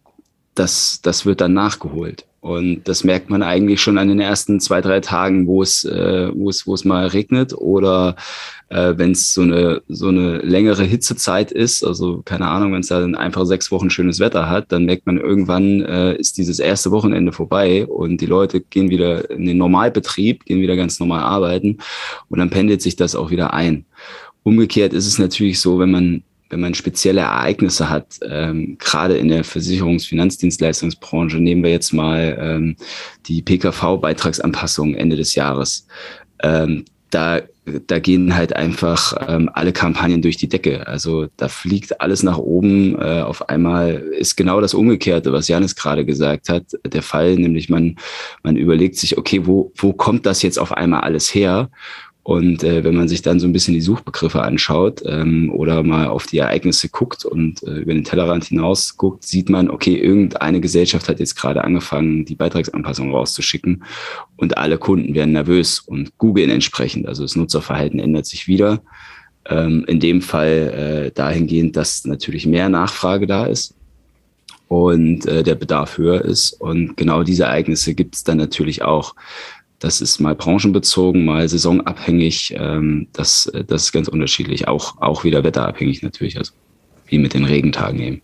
das, 0.55 1.01
das 1.03 1.27
wird 1.27 1.41
dann 1.41 1.53
nachgeholt. 1.53 2.27
Und 2.47 2.85
das 2.85 3.03
merkt 3.03 3.29
man 3.29 3.43
eigentlich 3.43 3.81
schon 3.81 3.99
an 3.99 4.07
den 4.07 4.21
ersten 4.21 4.61
zwei, 4.61 4.81
drei 4.81 5.01
Tagen, 5.01 5.49
wo 5.49 5.63
es, 5.63 5.83
äh, 5.85 6.31
wo 6.33 6.49
es, 6.49 6.65
wo 6.65 6.75
es 6.75 6.85
mal 6.85 7.09
regnet 7.09 7.53
oder 7.53 8.15
äh, 8.69 8.95
wenn 8.97 9.11
es 9.11 9.35
so 9.35 9.43
eine, 9.43 9.83
so 9.89 10.09
eine 10.09 10.39
längere 10.39 10.85
Hitzezeit 10.85 11.51
ist, 11.51 11.83
also 11.83 12.23
keine 12.25 12.47
Ahnung, 12.47 12.73
wenn 12.73 12.83
es 12.83 12.87
dann 12.87 13.17
einfach 13.17 13.47
sechs 13.47 13.73
Wochen 13.73 13.91
schönes 13.91 14.21
Wetter 14.21 14.49
hat, 14.49 14.71
dann 14.71 14.85
merkt 14.85 15.07
man 15.07 15.19
irgendwann, 15.19 15.81
äh, 15.81 16.15
ist 16.15 16.39
dieses 16.39 16.61
erste 16.61 16.93
Wochenende 16.93 17.33
vorbei 17.33 17.85
und 17.85 18.21
die 18.21 18.27
Leute 18.27 18.61
gehen 18.61 18.91
wieder 18.91 19.29
in 19.29 19.45
den 19.45 19.59
Normalbetrieb, 19.59 20.45
gehen 20.45 20.61
wieder 20.61 20.77
ganz 20.77 21.01
normal 21.01 21.25
arbeiten 21.25 21.79
und 22.29 22.39
dann 22.39 22.51
pendelt 22.51 22.81
sich 22.81 22.95
das 22.95 23.17
auch 23.17 23.33
wieder 23.33 23.55
ein. 23.55 23.87
Umgekehrt 24.45 24.93
ist 24.93 25.09
es 25.09 25.19
natürlich 25.19 25.59
so, 25.59 25.81
wenn 25.81 25.91
man 25.91 26.23
wenn 26.49 26.61
man 26.61 26.75
spezielle 26.75 27.23
Ereignisse 27.23 27.91
hat, 27.91 28.19
ähm, 28.23 28.77
gerade 28.79 29.17
in 29.17 29.29
der 29.29 29.45
Versicherungs-Finanzdienstleistungsbranche, 29.45 31.39
nehmen 31.39 31.63
wir 31.63 31.71
jetzt 31.71 31.93
mal 31.93 32.37
ähm, 32.41 32.77
die 33.27 33.43
PKV-Beitragsanpassung 33.43 34.95
Ende 34.95 35.17
des 35.17 35.35
Jahres. 35.35 35.87
Ähm, 36.43 36.85
da, 37.11 37.41
da 37.87 37.99
gehen 37.99 38.35
halt 38.35 38.55
einfach 38.55 39.15
ähm, 39.29 39.49
alle 39.53 39.73
Kampagnen 39.73 40.23
durch 40.23 40.37
die 40.37 40.49
Decke. 40.49 40.87
Also 40.87 41.29
da 41.37 41.49
fliegt 41.49 42.01
alles 42.01 42.23
nach 42.23 42.39
oben. 42.39 43.01
Äh, 43.01 43.23
auf 43.23 43.49
einmal 43.49 43.95
ist 43.95 44.37
genau 44.37 44.61
das 44.61 44.75
Umgekehrte, 44.75 45.33
was 45.33 45.49
Janis 45.49 45.77
gerade 45.77 46.05
gesagt 46.05 46.49
hat, 46.49 46.65
der 46.85 47.03
Fall, 47.03 47.37
nämlich 47.37 47.69
man, 47.69 47.97
man 48.43 48.57
überlegt 48.57 48.97
sich, 48.97 49.19
okay, 49.19 49.47
wo, 49.47 49.73
wo 49.77 49.93
kommt 49.93 50.27
das 50.27 50.43
jetzt 50.43 50.59
auf 50.59 50.73
einmal 50.73 51.03
alles 51.03 51.33
her? 51.35 51.71
Und 52.27 52.65
äh, 52.65 52.83
wenn 52.83 52.97
man 52.97 53.07
sich 53.07 53.23
dann 53.23 53.39
so 53.39 53.47
ein 53.47 53.53
bisschen 53.53 53.75
die 53.75 53.81
Suchbegriffe 53.81 54.43
anschaut 54.43 55.01
ähm, 55.07 55.49
oder 55.55 55.85
mal 55.85 56.09
auf 56.09 56.27
die 56.27 56.39
Ereignisse 56.39 56.89
guckt 56.89 57.25
und 57.25 57.63
äh, 57.63 57.79
über 57.79 57.95
den 57.95 58.03
Tellerrand 58.03 58.47
hinaus 58.47 58.97
guckt, 58.97 59.25
sieht 59.25 59.49
man, 59.49 59.71
okay, 59.71 59.95
irgendeine 59.95 60.61
Gesellschaft 60.61 61.09
hat 61.09 61.21
jetzt 61.21 61.37
gerade 61.37 61.63
angefangen, 61.63 62.25
die 62.25 62.35
Beitragsanpassung 62.35 63.13
rauszuschicken 63.15 63.85
und 64.35 64.59
alle 64.59 64.77
Kunden 64.77 65.15
werden 65.15 65.35
nervös 65.35 65.79
und 65.79 66.19
googeln 66.19 66.51
entsprechend. 66.51 67.07
Also 67.07 67.23
das 67.23 67.37
Nutzerverhalten 67.37 68.01
ändert 68.01 68.27
sich 68.27 68.49
wieder. 68.49 68.83
Ähm, 69.49 69.85
in 69.87 70.01
dem 70.01 70.21
Fall 70.21 71.05
äh, 71.07 71.11
dahingehend, 71.13 71.77
dass 71.77 72.07
natürlich 72.07 72.45
mehr 72.45 72.69
Nachfrage 72.69 73.29
da 73.29 73.47
ist 73.47 73.77
und 74.69 75.27
äh, 75.27 75.43
der 75.43 75.55
Bedarf 75.55 75.97
höher 75.97 76.23
ist. 76.23 76.55
Und 76.55 76.97
genau 76.97 77.23
diese 77.23 77.45
Ereignisse 77.45 77.95
gibt 77.95 78.17
es 78.17 78.25
dann 78.25 78.39
natürlich 78.39 78.83
auch. 78.83 79.15
Das 79.79 80.01
ist 80.01 80.21
mal 80.21 80.35
branchenbezogen, 80.35 81.25
mal 81.25 81.49
saisonabhängig. 81.49 82.55
Ähm, 82.57 83.09
das, 83.13 83.51
das 83.67 83.85
ist 83.85 83.93
ganz 83.93 84.09
unterschiedlich. 84.09 84.69
Auch, 84.69 85.01
auch 85.01 85.25
wieder 85.25 85.45
wetterabhängig 85.45 86.03
natürlich, 86.03 86.39
also 86.39 86.53
wie 87.07 87.19
mit 87.19 87.35
den 87.35 87.45
Regentagen 87.45 88.01
eben. 88.01 88.23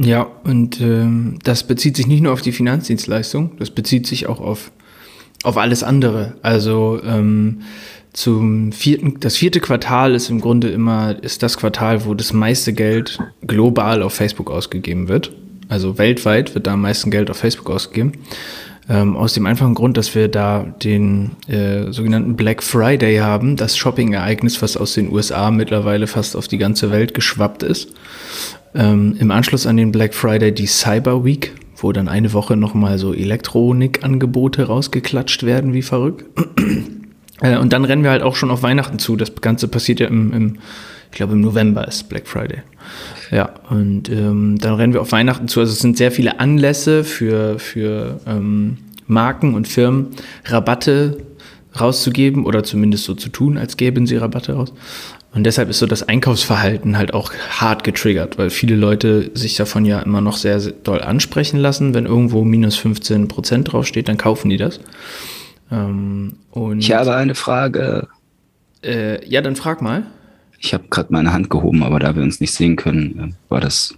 Ja, 0.00 0.28
und 0.44 0.80
ähm, 0.80 1.38
das 1.42 1.66
bezieht 1.66 1.96
sich 1.96 2.06
nicht 2.06 2.22
nur 2.22 2.32
auf 2.32 2.42
die 2.42 2.52
Finanzdienstleistung, 2.52 3.52
das 3.58 3.70
bezieht 3.70 4.06
sich 4.06 4.28
auch 4.28 4.40
auf, 4.40 4.70
auf 5.42 5.56
alles 5.56 5.82
andere. 5.82 6.36
Also 6.42 7.00
ähm, 7.04 7.62
zum 8.12 8.70
vierten, 8.70 9.18
das 9.18 9.36
vierte 9.36 9.58
Quartal 9.60 10.14
ist 10.14 10.30
im 10.30 10.40
Grunde 10.40 10.68
immer, 10.68 11.16
ist 11.22 11.42
das 11.42 11.56
Quartal, 11.56 12.04
wo 12.04 12.14
das 12.14 12.32
meiste 12.32 12.72
Geld 12.72 13.18
global 13.46 14.02
auf 14.02 14.14
Facebook 14.14 14.50
ausgegeben 14.50 15.08
wird. 15.08 15.32
Also 15.68 15.98
weltweit 15.98 16.54
wird 16.54 16.66
da 16.66 16.74
am 16.74 16.82
meisten 16.82 17.10
Geld 17.10 17.28
auf 17.30 17.36
Facebook 17.36 17.68
ausgegeben. 17.68 18.12
Ähm, 18.90 19.16
aus 19.16 19.34
dem 19.34 19.44
einfachen 19.44 19.74
Grund, 19.74 19.98
dass 19.98 20.14
wir 20.14 20.28
da 20.28 20.64
den 20.82 21.32
äh, 21.46 21.92
sogenannten 21.92 22.36
Black 22.36 22.62
Friday 22.62 23.18
haben, 23.18 23.56
das 23.56 23.76
Shopping-Ereignis, 23.76 24.62
was 24.62 24.78
aus 24.78 24.94
den 24.94 25.12
USA 25.12 25.50
mittlerweile 25.50 26.06
fast 26.06 26.34
auf 26.34 26.48
die 26.48 26.56
ganze 26.56 26.90
Welt 26.90 27.12
geschwappt 27.12 27.62
ist. 27.62 27.92
Ähm, 28.74 29.16
Im 29.18 29.30
Anschluss 29.30 29.66
an 29.66 29.76
den 29.76 29.92
Black 29.92 30.14
Friday 30.14 30.54
die 30.54 30.66
Cyber 30.66 31.22
Week, 31.22 31.52
wo 31.76 31.92
dann 31.92 32.08
eine 32.08 32.32
Woche 32.32 32.56
nochmal 32.56 32.98
so 32.98 33.12
Elektronikangebote 33.12 34.64
rausgeklatscht 34.64 35.44
werden, 35.44 35.74
wie 35.74 35.82
verrückt. 35.82 36.24
äh, 37.42 37.58
und 37.58 37.74
dann 37.74 37.84
rennen 37.84 38.04
wir 38.04 38.10
halt 38.10 38.22
auch 38.22 38.36
schon 38.36 38.50
auf 38.50 38.62
Weihnachten 38.62 38.98
zu. 38.98 39.16
Das 39.16 39.34
Ganze 39.36 39.68
passiert 39.68 40.00
ja 40.00 40.06
im, 40.06 40.32
im 40.32 40.58
ich 41.10 41.16
glaube 41.16 41.34
im 41.34 41.40
November 41.40 41.86
ist 41.88 42.08
Black 42.08 42.26
Friday. 42.26 42.62
Ja, 43.30 43.50
und 43.68 44.08
ähm, 44.08 44.58
dann 44.58 44.74
rennen 44.74 44.92
wir 44.92 45.02
auf 45.02 45.12
Weihnachten 45.12 45.48
zu. 45.48 45.60
Also 45.60 45.72
es 45.72 45.80
sind 45.80 45.96
sehr 45.98 46.12
viele 46.12 46.40
Anlässe 46.40 47.04
für, 47.04 47.58
für 47.58 48.20
ähm, 48.26 48.78
Marken 49.06 49.54
und 49.54 49.68
Firmen, 49.68 50.08
Rabatte 50.46 51.18
rauszugeben 51.78 52.46
oder 52.46 52.64
zumindest 52.64 53.04
so 53.04 53.14
zu 53.14 53.28
tun, 53.28 53.58
als 53.58 53.76
gäben 53.76 54.06
sie 54.06 54.16
Rabatte 54.16 54.54
raus. 54.54 54.72
Und 55.34 55.44
deshalb 55.44 55.68
ist 55.68 55.78
so 55.78 55.86
das 55.86 56.02
Einkaufsverhalten 56.02 56.96
halt 56.96 57.12
auch 57.12 57.32
hart 57.50 57.84
getriggert, 57.84 58.38
weil 58.38 58.48
viele 58.48 58.76
Leute 58.76 59.30
sich 59.34 59.56
davon 59.56 59.84
ja 59.84 60.00
immer 60.00 60.22
noch 60.22 60.36
sehr, 60.36 60.58
sehr 60.58 60.72
doll 60.72 61.02
ansprechen 61.02 61.58
lassen. 61.58 61.92
Wenn 61.92 62.06
irgendwo 62.06 62.44
minus 62.44 62.76
15 62.76 63.28
Prozent 63.28 63.72
draufsteht, 63.72 64.08
dann 64.08 64.16
kaufen 64.16 64.48
die 64.48 64.56
das. 64.56 64.80
Ähm, 65.70 66.36
und 66.50 66.78
ich 66.78 66.92
habe 66.92 67.14
eine 67.14 67.34
Frage. 67.34 68.08
Äh, 68.82 69.24
ja, 69.28 69.42
dann 69.42 69.54
frag 69.54 69.82
mal. 69.82 70.04
Ich 70.58 70.74
habe 70.74 70.84
gerade 70.90 71.12
meine 71.12 71.32
Hand 71.32 71.50
gehoben, 71.50 71.82
aber 71.82 72.00
da 72.00 72.16
wir 72.16 72.22
uns 72.22 72.40
nicht 72.40 72.52
sehen 72.52 72.76
können, 72.76 73.18
äh, 73.18 73.50
war 73.50 73.60
das 73.60 73.94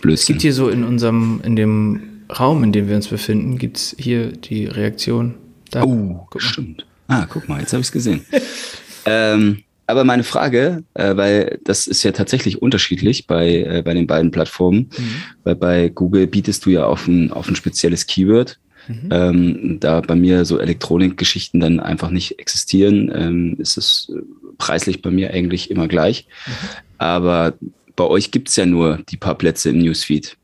Blödsinn. 0.00 0.22
Es 0.22 0.26
gibt 0.26 0.42
hier 0.42 0.54
so 0.54 0.68
in 0.68 0.84
unserem, 0.84 1.40
in 1.44 1.56
dem 1.56 2.00
Raum, 2.38 2.64
in 2.64 2.72
dem 2.72 2.88
wir 2.88 2.96
uns 2.96 3.08
befinden, 3.08 3.58
gibt 3.58 3.76
es 3.76 3.96
hier 3.98 4.32
die 4.32 4.66
Reaktion. 4.66 5.34
Da. 5.70 5.84
Oh, 5.84 6.26
stimmt. 6.36 6.86
Ah, 7.08 7.26
guck 7.28 7.48
mal, 7.48 7.60
jetzt 7.60 7.72
habe 7.72 7.80
ich 7.80 7.88
es 7.88 7.92
gesehen. 7.92 8.24
ähm, 9.04 9.62
aber 9.86 10.04
meine 10.04 10.24
Frage, 10.24 10.84
äh, 10.94 11.16
weil 11.16 11.58
das 11.64 11.86
ist 11.86 12.02
ja 12.02 12.12
tatsächlich 12.12 12.62
unterschiedlich 12.62 13.26
bei, 13.26 13.62
äh, 13.62 13.82
bei 13.84 13.92
den 13.92 14.06
beiden 14.06 14.30
Plattformen, 14.30 14.90
mhm. 14.96 15.22
weil 15.44 15.54
bei 15.56 15.88
Google 15.88 16.26
bietest 16.26 16.64
du 16.64 16.70
ja 16.70 16.86
auf 16.86 17.06
ein, 17.08 17.30
auf 17.32 17.48
ein 17.48 17.56
spezielles 17.56 18.06
Keyword. 18.06 18.58
Mhm. 18.88 19.08
Ähm, 19.10 19.76
da 19.80 20.00
bei 20.00 20.14
mir 20.14 20.44
so 20.44 20.58
Elektronikgeschichten 20.58 21.60
dann 21.60 21.80
einfach 21.80 22.10
nicht 22.10 22.38
existieren, 22.38 23.10
ähm, 23.14 23.56
ist 23.58 23.76
es 23.76 24.12
preislich 24.58 25.02
bei 25.02 25.10
mir 25.10 25.32
eigentlich 25.32 25.70
immer 25.70 25.88
gleich. 25.88 26.26
Mhm. 26.46 26.52
Aber 26.98 27.54
bei 27.96 28.04
euch 28.04 28.30
gibt 28.30 28.48
es 28.48 28.56
ja 28.56 28.66
nur 28.66 28.98
die 29.08 29.16
paar 29.16 29.36
Plätze 29.36 29.70
im 29.70 29.78
Newsfeed. 29.78 30.36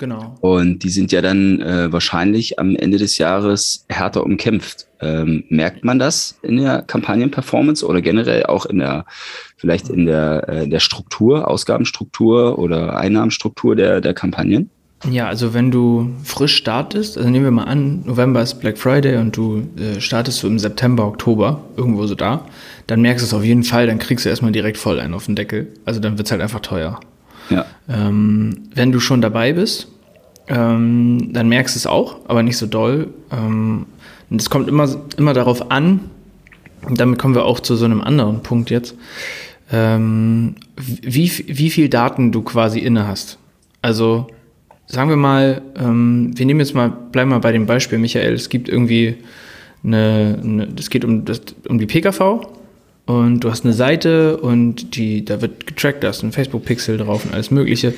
Genau. 0.00 0.34
Und 0.40 0.82
die 0.82 0.88
sind 0.88 1.12
ja 1.12 1.20
dann 1.20 1.60
äh, 1.60 1.92
wahrscheinlich 1.92 2.58
am 2.58 2.74
Ende 2.74 2.96
des 2.96 3.18
Jahres 3.18 3.84
härter 3.90 4.24
umkämpft. 4.24 4.86
Ähm, 4.98 5.44
merkt 5.50 5.84
man 5.84 5.98
das 5.98 6.38
in 6.40 6.56
der 6.56 6.80
Kampagnenperformance 6.80 7.86
oder 7.86 8.00
generell 8.00 8.46
auch 8.46 8.64
in 8.64 8.78
der, 8.78 9.04
vielleicht 9.58 9.90
in 9.90 10.06
der, 10.06 10.48
äh, 10.48 10.68
der 10.68 10.80
Struktur, 10.80 11.46
Ausgabenstruktur 11.46 12.58
oder 12.58 12.96
Einnahmenstruktur 12.96 13.76
der, 13.76 14.00
der 14.00 14.14
Kampagnen? 14.14 14.70
Ja, 15.08 15.28
also 15.28 15.54
wenn 15.54 15.70
du 15.70 16.10
frisch 16.24 16.56
startest, 16.56 17.16
also 17.16 17.30
nehmen 17.30 17.44
wir 17.44 17.50
mal 17.50 17.64
an, 17.64 18.02
November 18.04 18.42
ist 18.42 18.60
Black 18.60 18.76
Friday 18.76 19.16
und 19.16 19.34
du 19.34 19.62
äh, 19.78 19.98
startest 19.98 20.40
so 20.40 20.46
im 20.46 20.58
September, 20.58 21.06
Oktober, 21.06 21.62
irgendwo 21.76 22.06
so 22.06 22.14
da, 22.14 22.44
dann 22.86 23.00
merkst 23.00 23.22
du 23.22 23.26
es 23.26 23.32
auf 23.32 23.44
jeden 23.44 23.64
Fall, 23.64 23.86
dann 23.86 23.98
kriegst 23.98 24.26
du 24.26 24.28
erstmal 24.28 24.52
direkt 24.52 24.76
voll 24.76 25.00
einen 25.00 25.14
auf 25.14 25.24
den 25.24 25.36
Deckel. 25.36 25.68
Also 25.86 26.00
dann 26.00 26.18
wird 26.18 26.26
es 26.26 26.32
halt 26.32 26.42
einfach 26.42 26.60
teuer. 26.60 27.00
Ja. 27.48 27.64
Ähm, 27.88 28.68
wenn 28.74 28.92
du 28.92 29.00
schon 29.00 29.22
dabei 29.22 29.54
bist, 29.54 29.88
ähm, 30.48 31.32
dann 31.32 31.48
merkst 31.48 31.76
du 31.76 31.78
es 31.78 31.86
auch, 31.86 32.16
aber 32.28 32.42
nicht 32.42 32.58
so 32.58 32.66
doll. 32.66 33.08
Ähm, 33.32 33.86
und 34.28 34.40
es 34.40 34.50
kommt 34.50 34.68
immer, 34.68 34.86
immer 35.16 35.32
darauf 35.32 35.70
an, 35.70 36.00
und 36.82 37.00
damit 37.00 37.18
kommen 37.18 37.34
wir 37.34 37.44
auch 37.44 37.60
zu 37.60 37.76
so 37.76 37.84
einem 37.84 38.00
anderen 38.00 38.42
Punkt 38.42 38.70
jetzt, 38.70 38.94
ähm, 39.72 40.56
wie, 40.76 41.30
wie 41.46 41.70
viel 41.70 41.88
Daten 41.88 42.32
du 42.32 42.42
quasi 42.42 42.80
inne 42.80 43.06
hast. 43.06 43.38
Also 43.82 44.28
sagen 44.90 45.08
wir 45.08 45.16
mal, 45.16 45.62
ähm, 45.78 46.32
wir 46.34 46.46
nehmen 46.46 46.60
jetzt 46.60 46.74
mal, 46.74 46.88
bleiben 46.88 47.30
mal 47.30 47.38
bei 47.38 47.52
dem 47.52 47.66
Beispiel, 47.66 47.98
Michael, 47.98 48.34
es 48.34 48.48
gibt 48.48 48.68
irgendwie 48.68 49.14
eine, 49.84 50.38
eine 50.42 50.68
es 50.76 50.90
geht 50.90 51.04
um, 51.04 51.24
das, 51.24 51.42
um 51.68 51.78
die 51.78 51.86
PKV 51.86 52.40
und 53.06 53.40
du 53.40 53.50
hast 53.50 53.64
eine 53.64 53.72
Seite 53.72 54.36
und 54.38 54.96
die, 54.96 55.24
da 55.24 55.40
wird 55.40 55.66
getrackt, 55.66 56.02
da 56.02 56.10
ist 56.10 56.24
ein 56.24 56.32
Facebook-Pixel 56.32 56.98
drauf 56.98 57.24
und 57.24 57.32
alles 57.32 57.50
Mögliche. 57.50 57.94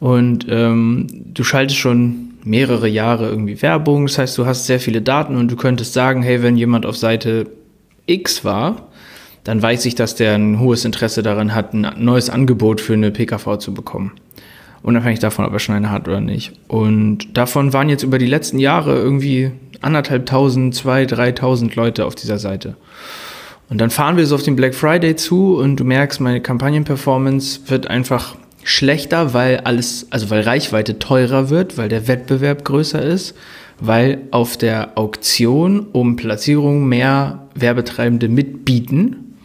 Und 0.00 0.46
ähm, 0.48 1.06
du 1.32 1.44
schaltest 1.44 1.78
schon 1.78 2.32
mehrere 2.42 2.88
Jahre 2.88 3.28
irgendwie 3.28 3.62
Werbung, 3.62 4.06
das 4.06 4.18
heißt, 4.18 4.36
du 4.36 4.44
hast 4.44 4.66
sehr 4.66 4.80
viele 4.80 5.02
Daten 5.02 5.36
und 5.36 5.50
du 5.50 5.56
könntest 5.56 5.92
sagen, 5.92 6.22
hey, 6.22 6.42
wenn 6.42 6.56
jemand 6.56 6.84
auf 6.84 6.96
Seite 6.96 7.46
X 8.06 8.44
war, 8.44 8.88
dann 9.44 9.62
weiß 9.62 9.86
ich, 9.86 9.94
dass 9.94 10.16
der 10.16 10.34
ein 10.34 10.58
hohes 10.58 10.84
Interesse 10.84 11.22
daran 11.22 11.54
hat, 11.54 11.74
ein 11.74 11.86
neues 11.98 12.28
Angebot 12.28 12.80
für 12.80 12.94
eine 12.94 13.12
PKV 13.12 13.58
zu 13.58 13.72
bekommen 13.72 14.12
unabhängig 14.84 15.18
davon, 15.18 15.46
ob 15.46 15.52
er 15.52 15.58
Schneide 15.58 15.90
hat 15.90 16.06
oder 16.06 16.20
nicht. 16.20 16.52
Und 16.68 17.36
davon 17.36 17.72
waren 17.72 17.88
jetzt 17.88 18.04
über 18.04 18.18
die 18.18 18.26
letzten 18.26 18.58
Jahre 18.58 18.94
irgendwie 18.94 19.50
anderthalb 19.80 20.26
tausend, 20.26 20.74
zwei, 20.74 21.06
dreitausend 21.06 21.74
Leute 21.74 22.04
auf 22.04 22.14
dieser 22.14 22.38
Seite. 22.38 22.76
Und 23.70 23.80
dann 23.80 23.90
fahren 23.90 24.16
wir 24.16 24.26
so 24.26 24.34
auf 24.34 24.42
den 24.42 24.56
Black 24.56 24.74
Friday 24.74 25.16
zu 25.16 25.56
und 25.56 25.76
du 25.76 25.84
merkst, 25.84 26.20
meine 26.20 26.40
Kampagnenperformance 26.40 27.60
wird 27.66 27.88
einfach 27.88 28.36
schlechter, 28.62 29.32
weil 29.32 29.58
alles, 29.58 30.06
also 30.10 30.28
weil 30.30 30.42
Reichweite 30.42 30.98
teurer 30.98 31.48
wird, 31.48 31.78
weil 31.78 31.88
der 31.88 32.06
Wettbewerb 32.06 32.64
größer 32.64 33.02
ist, 33.02 33.34
weil 33.80 34.20
auf 34.30 34.58
der 34.58 34.96
Auktion 34.96 35.86
um 35.92 36.16
Platzierung 36.16 36.86
mehr 36.86 37.48
Werbetreibende 37.54 38.28
mitbieten. 38.28 39.36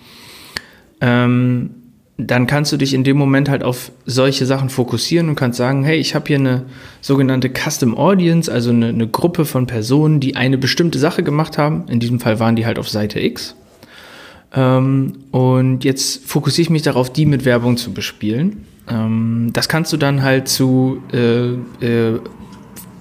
Ähm, 0.99 1.71
dann 2.21 2.47
kannst 2.47 2.73
du 2.73 2.77
dich 2.77 2.93
in 2.93 3.05
dem 3.05 3.17
Moment 3.17 3.47
halt 3.47 3.63
auf 3.63 3.93
solche 4.05 4.45
Sachen 4.45 4.69
fokussieren 4.69 5.29
und 5.29 5.35
kannst 5.35 5.57
sagen, 5.57 5.85
hey, 5.85 5.97
ich 5.97 6.15
habe 6.15 6.25
hier 6.27 6.37
eine 6.37 6.63
sogenannte 6.99 7.49
Custom 7.49 7.97
Audience, 7.97 8.51
also 8.51 8.71
eine, 8.71 8.89
eine, 8.89 9.07
Gruppe 9.07 9.45
von 9.45 9.67
Personen, 9.67 10.19
die 10.19 10.35
eine 10.35 10.57
bestimmte 10.57 10.99
Sache 10.99 11.23
gemacht 11.23 11.57
haben. 11.57 11.85
In 11.87 12.01
diesem 12.01 12.19
Fall 12.19 12.39
waren 12.41 12.57
die 12.57 12.65
halt 12.65 12.77
auf 12.77 12.89
Seite 12.89 13.21
X. 13.21 13.55
Ähm, 14.53 15.13
und 15.31 15.85
jetzt 15.85 16.25
fokussiere 16.25 16.63
ich 16.63 16.69
mich 16.69 16.81
darauf, 16.81 17.11
die 17.11 17.25
mit 17.25 17.45
Werbung 17.45 17.77
zu 17.77 17.93
bespielen. 17.93 18.65
Ähm, 18.89 19.51
das 19.53 19.69
kannst 19.69 19.93
du 19.93 19.97
dann 19.97 20.21
halt 20.21 20.49
zu 20.49 21.01
äh, 21.13 21.51
äh, 21.85 22.19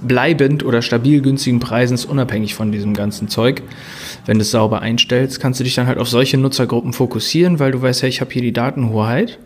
bleibend 0.02 0.64
oder 0.64 0.82
stabil 0.82 1.20
günstigen 1.20 1.60
Preisen, 1.60 1.98
unabhängig 2.08 2.54
von 2.54 2.72
diesem 2.72 2.94
ganzen 2.94 3.28
Zeug. 3.28 3.62
Wenn 4.26 4.38
du 4.38 4.42
es 4.42 4.50
sauber 4.50 4.82
einstellst, 4.82 5.40
kannst 5.40 5.60
du 5.60 5.64
dich 5.64 5.74
dann 5.74 5.86
halt 5.86 5.98
auf 5.98 6.08
solche 6.08 6.38
Nutzergruppen 6.38 6.92
fokussieren, 6.92 7.58
weil 7.58 7.72
du 7.72 7.82
weißt, 7.82 8.02
hey, 8.02 8.08
ich 8.08 8.20
habe 8.20 8.32
hier 8.32 8.42
die 8.42 8.52
Datenhoheit 8.52 9.38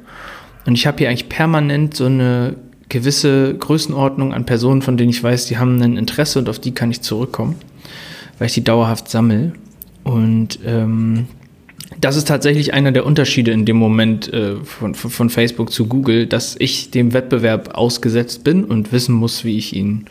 Und 0.67 0.75
ich 0.75 0.87
habe 0.87 0.99
hier 0.99 1.09
eigentlich 1.09 1.29
permanent 1.29 1.97
so 1.97 2.07
eine 2.07 2.57
gewisse 2.89 3.55
Größenordnung 3.55 4.35
an 4.35 4.45
Personen, 4.45 4.83
von 4.83 4.97
denen 4.97 5.11
ich 5.11 5.23
weiß, 5.23 5.47
die 5.47 5.59
haben 5.59 5.81
ein 5.81 5.97
Interesse 5.97 6.39
und 6.39 6.49
auf 6.49 6.59
die 6.59 6.73
kann 6.73 6.91
ich 6.91 7.01
zurückkommen, 7.01 7.57
weil 8.39 8.47
ich 8.47 8.55
die 8.55 8.65
dauerhaft 8.65 9.09
sammle. 9.09 9.53
Und 10.05 10.59
ähm, 10.67 11.27
das 12.01 12.17
ist 12.17 12.29
tatsächlich 12.29 12.75
einer 12.75 12.93
der 12.93 13.07
Unterschiede 13.07 13.53
in 13.53 13.65
dem 13.65 13.77
Moment 13.77 14.33
äh, 14.33 14.57
von, 14.57 14.95
von, 14.95 15.31
Facebook 15.31 15.73
zu 15.73 15.87
Google, 15.87 16.27
dass 16.27 16.57
ich 16.59 16.91
dem 16.91 17.13
Wettbewerb 17.13 17.75
ausgesetzt 17.75 18.45
bin 18.45 18.65
und 18.65 18.93
wissen 18.93 19.15
muss, 19.15 19.45
wie 19.45 19.57
ich 19.57 19.75
ihn, 19.75 20.07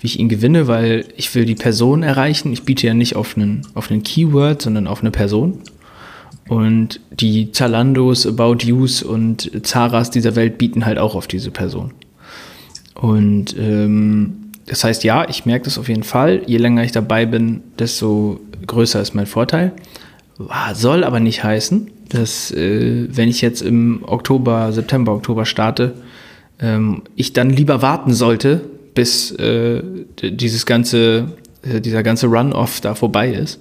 wie 0.00 0.06
ich 0.06 0.18
ihn 0.18 0.28
gewinne, 0.28 0.68
weil 0.68 1.06
ich 1.16 1.34
will 1.34 1.44
die 1.44 1.54
Person 1.54 2.02
erreichen. 2.02 2.52
Ich 2.52 2.64
biete 2.64 2.86
ja 2.86 2.94
nicht 2.94 3.16
auf 3.16 3.36
einen, 3.36 3.62
auf 3.74 3.90
einen 3.90 4.02
Keyword, 4.02 4.62
sondern 4.62 4.86
auf 4.86 5.00
eine 5.00 5.10
Person. 5.10 5.58
Und 6.48 7.00
die 7.10 7.52
Zalandos, 7.52 8.26
About 8.26 8.58
Yous 8.64 9.02
und 9.02 9.50
Zaras 9.66 10.10
dieser 10.10 10.34
Welt 10.36 10.56
bieten 10.56 10.86
halt 10.86 10.98
auch 10.98 11.14
auf 11.14 11.26
diese 11.26 11.50
Person. 11.50 11.92
Und 12.94 13.56
ähm, 13.58 14.50
das 14.66 14.84
heißt, 14.84 15.04
ja, 15.04 15.28
ich 15.28 15.46
merke 15.46 15.64
das 15.64 15.78
auf 15.78 15.88
jeden 15.88 16.02
Fall. 16.02 16.42
Je 16.46 16.58
länger 16.58 16.84
ich 16.84 16.92
dabei 16.92 17.26
bin, 17.26 17.62
desto 17.78 18.40
größer 18.66 19.00
ist 19.00 19.14
mein 19.14 19.26
Vorteil. 19.26 19.72
Soll 20.74 21.04
aber 21.04 21.20
nicht 21.20 21.42
heißen, 21.42 21.90
dass 22.08 22.50
äh, 22.52 23.08
wenn 23.10 23.28
ich 23.28 23.40
jetzt 23.40 23.60
im 23.60 24.02
Oktober, 24.06 24.72
September, 24.72 25.12
Oktober 25.12 25.44
starte, 25.44 25.94
ähm, 26.60 27.02
ich 27.16 27.32
dann 27.32 27.50
lieber 27.50 27.82
warten 27.82 28.12
sollte, 28.12 28.62
bis 28.98 29.30
äh, 29.30 29.80
dieses 30.20 30.66
ganze, 30.66 31.28
äh, 31.62 31.80
dieser 31.80 32.02
ganze 32.02 32.26
Run-Off 32.26 32.80
da 32.80 32.96
vorbei 32.96 33.30
ist. 33.30 33.60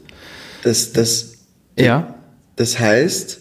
Das, 0.63 0.93
das, 0.93 1.33
ja. 1.77 2.15
Das 2.55 2.79
heißt, 2.79 3.39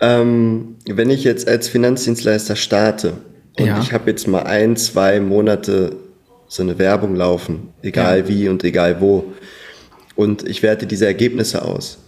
ähm, 0.00 0.74
wenn 0.88 1.08
ich 1.08 1.22
jetzt 1.22 1.46
als 1.46 1.68
Finanzdienstleister 1.68 2.56
starte 2.56 3.12
und 3.60 3.66
ja. 3.66 3.78
ich 3.80 3.92
habe 3.92 4.10
jetzt 4.10 4.26
mal 4.26 4.42
ein, 4.42 4.76
zwei 4.76 5.20
Monate 5.20 5.94
so 6.48 6.64
eine 6.64 6.80
Werbung 6.80 7.14
laufen, 7.14 7.68
egal 7.80 8.18
ja. 8.18 8.28
wie 8.28 8.48
und 8.48 8.64
egal 8.64 9.00
wo, 9.00 9.32
und 10.16 10.48
ich 10.48 10.64
werte 10.64 10.88
diese 10.88 11.06
Ergebnisse 11.06 11.62
aus, 11.62 11.98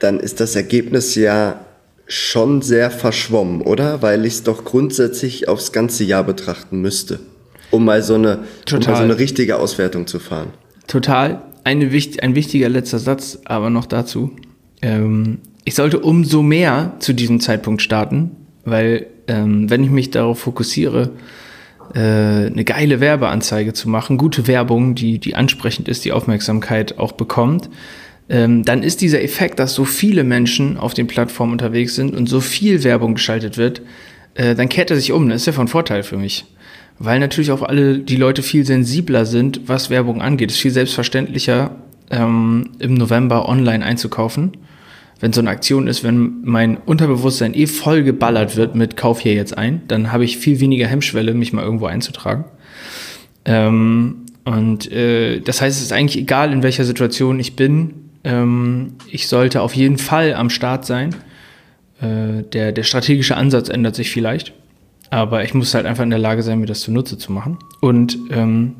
dann 0.00 0.18
ist 0.18 0.40
das 0.40 0.56
Ergebnis 0.56 1.14
ja 1.14 1.64
schon 2.08 2.60
sehr 2.60 2.90
verschwommen, 2.90 3.62
oder? 3.62 4.02
Weil 4.02 4.26
ich 4.26 4.34
es 4.34 4.42
doch 4.42 4.64
grundsätzlich 4.64 5.46
aufs 5.46 5.70
ganze 5.70 6.02
Jahr 6.02 6.24
betrachten 6.24 6.80
müsste, 6.80 7.20
um 7.70 7.84
mal 7.84 8.02
so 8.02 8.14
eine, 8.14 8.44
um 8.72 8.78
mal 8.78 8.96
so 8.96 9.02
eine 9.02 9.18
richtige 9.18 9.58
Auswertung 9.58 10.06
zu 10.06 10.18
fahren. 10.18 10.48
Total. 10.86 11.42
Eine, 11.64 11.86
ein 11.86 12.34
wichtiger 12.34 12.68
letzter 12.68 12.98
Satz, 12.98 13.40
aber 13.44 13.70
noch 13.70 13.86
dazu. 13.86 14.30
Ähm, 14.82 15.38
ich 15.64 15.74
sollte 15.74 15.98
umso 15.98 16.42
mehr 16.42 16.94
zu 17.00 17.12
diesem 17.12 17.40
Zeitpunkt 17.40 17.82
starten, 17.82 18.30
weil 18.64 19.06
ähm, 19.26 19.68
wenn 19.68 19.82
ich 19.82 19.90
mich 19.90 20.10
darauf 20.10 20.38
fokussiere, 20.38 21.10
äh, 21.94 21.98
eine 21.98 22.64
geile 22.64 23.00
Werbeanzeige 23.00 23.72
zu 23.72 23.88
machen, 23.88 24.18
gute 24.18 24.46
Werbung, 24.46 24.94
die, 24.94 25.18
die 25.18 25.34
ansprechend 25.34 25.88
ist, 25.88 26.04
die 26.04 26.12
Aufmerksamkeit 26.12 26.98
auch 26.98 27.12
bekommt, 27.12 27.68
ähm, 28.28 28.64
dann 28.64 28.82
ist 28.82 29.00
dieser 29.00 29.22
Effekt, 29.22 29.58
dass 29.58 29.74
so 29.74 29.84
viele 29.84 30.24
Menschen 30.24 30.76
auf 30.76 30.94
den 30.94 31.06
Plattformen 31.06 31.52
unterwegs 31.52 31.94
sind 31.94 32.14
und 32.14 32.28
so 32.28 32.40
viel 32.40 32.82
Werbung 32.82 33.14
geschaltet 33.14 33.56
wird, 33.56 33.82
äh, 34.34 34.54
dann 34.54 34.68
kehrt 34.68 34.90
er 34.90 34.96
sich 34.96 35.12
um. 35.12 35.28
Das 35.28 35.42
ist 35.42 35.46
ja 35.46 35.52
von 35.52 35.68
Vorteil 35.68 36.02
für 36.02 36.16
mich. 36.16 36.44
Weil 36.98 37.20
natürlich 37.20 37.50
auch 37.50 37.62
alle 37.62 37.98
die 37.98 38.16
Leute 38.16 38.42
viel 38.42 38.64
sensibler 38.64 39.26
sind, 39.26 39.62
was 39.66 39.90
Werbung 39.90 40.22
angeht. 40.22 40.50
Es 40.50 40.56
ist 40.56 40.62
viel 40.62 40.70
selbstverständlicher, 40.70 41.72
ähm, 42.10 42.70
im 42.78 42.94
November 42.94 43.48
online 43.48 43.84
einzukaufen 43.84 44.52
wenn 45.20 45.32
so 45.32 45.40
eine 45.40 45.50
Aktion 45.50 45.86
ist, 45.86 46.04
wenn 46.04 46.42
mein 46.42 46.76
Unterbewusstsein 46.76 47.54
eh 47.54 47.66
voll 47.66 48.02
geballert 48.02 48.56
wird 48.56 48.74
mit 48.74 48.96
Kauf 48.96 49.20
hier 49.20 49.34
jetzt 49.34 49.56
ein, 49.56 49.82
dann 49.88 50.12
habe 50.12 50.24
ich 50.24 50.36
viel 50.36 50.60
weniger 50.60 50.86
Hemmschwelle, 50.86 51.32
mich 51.34 51.52
mal 51.52 51.64
irgendwo 51.64 51.86
einzutragen. 51.86 52.44
Ähm, 53.44 54.26
und 54.44 54.92
äh, 54.92 55.40
das 55.40 55.60
heißt, 55.60 55.76
es 55.78 55.84
ist 55.84 55.92
eigentlich 55.92 56.22
egal, 56.22 56.52
in 56.52 56.62
welcher 56.62 56.84
Situation 56.84 57.40
ich 57.40 57.56
bin. 57.56 57.94
Ähm, 58.24 58.94
ich 59.10 59.28
sollte 59.28 59.62
auf 59.62 59.74
jeden 59.74 59.98
Fall 59.98 60.34
am 60.34 60.50
Start 60.50 60.84
sein. 60.84 61.14
Äh, 62.00 62.42
der, 62.52 62.72
der 62.72 62.82
strategische 62.82 63.36
Ansatz 63.36 63.70
ändert 63.70 63.96
sich 63.96 64.10
vielleicht, 64.10 64.52
aber 65.16 65.44
ich 65.44 65.54
muss 65.54 65.72
halt 65.72 65.86
einfach 65.86 66.04
in 66.04 66.10
der 66.10 66.18
Lage 66.18 66.42
sein, 66.42 66.60
mir 66.60 66.66
das 66.66 66.82
zunutze 66.82 67.16
zu 67.16 67.32
machen. 67.32 67.56
Und 67.80 68.18
ähm, 68.28 68.74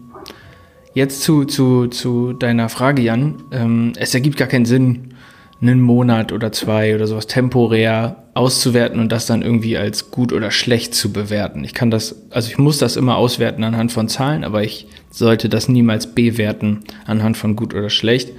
jetzt 0.92 1.22
zu, 1.22 1.46
zu, 1.46 1.86
zu 1.86 2.34
deiner 2.34 2.68
Frage, 2.68 3.00
Jan. 3.00 3.36
Ähm, 3.52 3.94
es 3.96 4.12
ergibt 4.12 4.36
gar 4.36 4.46
keinen 4.46 4.66
Sinn, 4.66 5.14
einen 5.62 5.80
Monat 5.80 6.32
oder 6.32 6.52
zwei 6.52 6.94
oder 6.94 7.06
sowas 7.06 7.26
temporär 7.26 8.24
auszuwerten 8.34 9.00
und 9.00 9.12
das 9.12 9.24
dann 9.24 9.40
irgendwie 9.40 9.78
als 9.78 10.10
gut 10.10 10.30
oder 10.30 10.50
schlecht 10.50 10.94
zu 10.94 11.10
bewerten. 11.10 11.64
Ich 11.64 11.72
kann 11.72 11.90
das, 11.90 12.26
also 12.28 12.50
ich 12.50 12.58
muss 12.58 12.76
das 12.76 12.96
immer 12.96 13.16
auswerten 13.16 13.64
anhand 13.64 13.90
von 13.90 14.06
Zahlen, 14.06 14.44
aber 14.44 14.62
ich 14.62 14.88
sollte 15.08 15.48
das 15.48 15.70
niemals 15.70 16.14
bewerten 16.14 16.80
anhand 17.06 17.38
von 17.38 17.56
gut 17.56 17.72
oder 17.72 17.88
schlecht, 17.88 18.32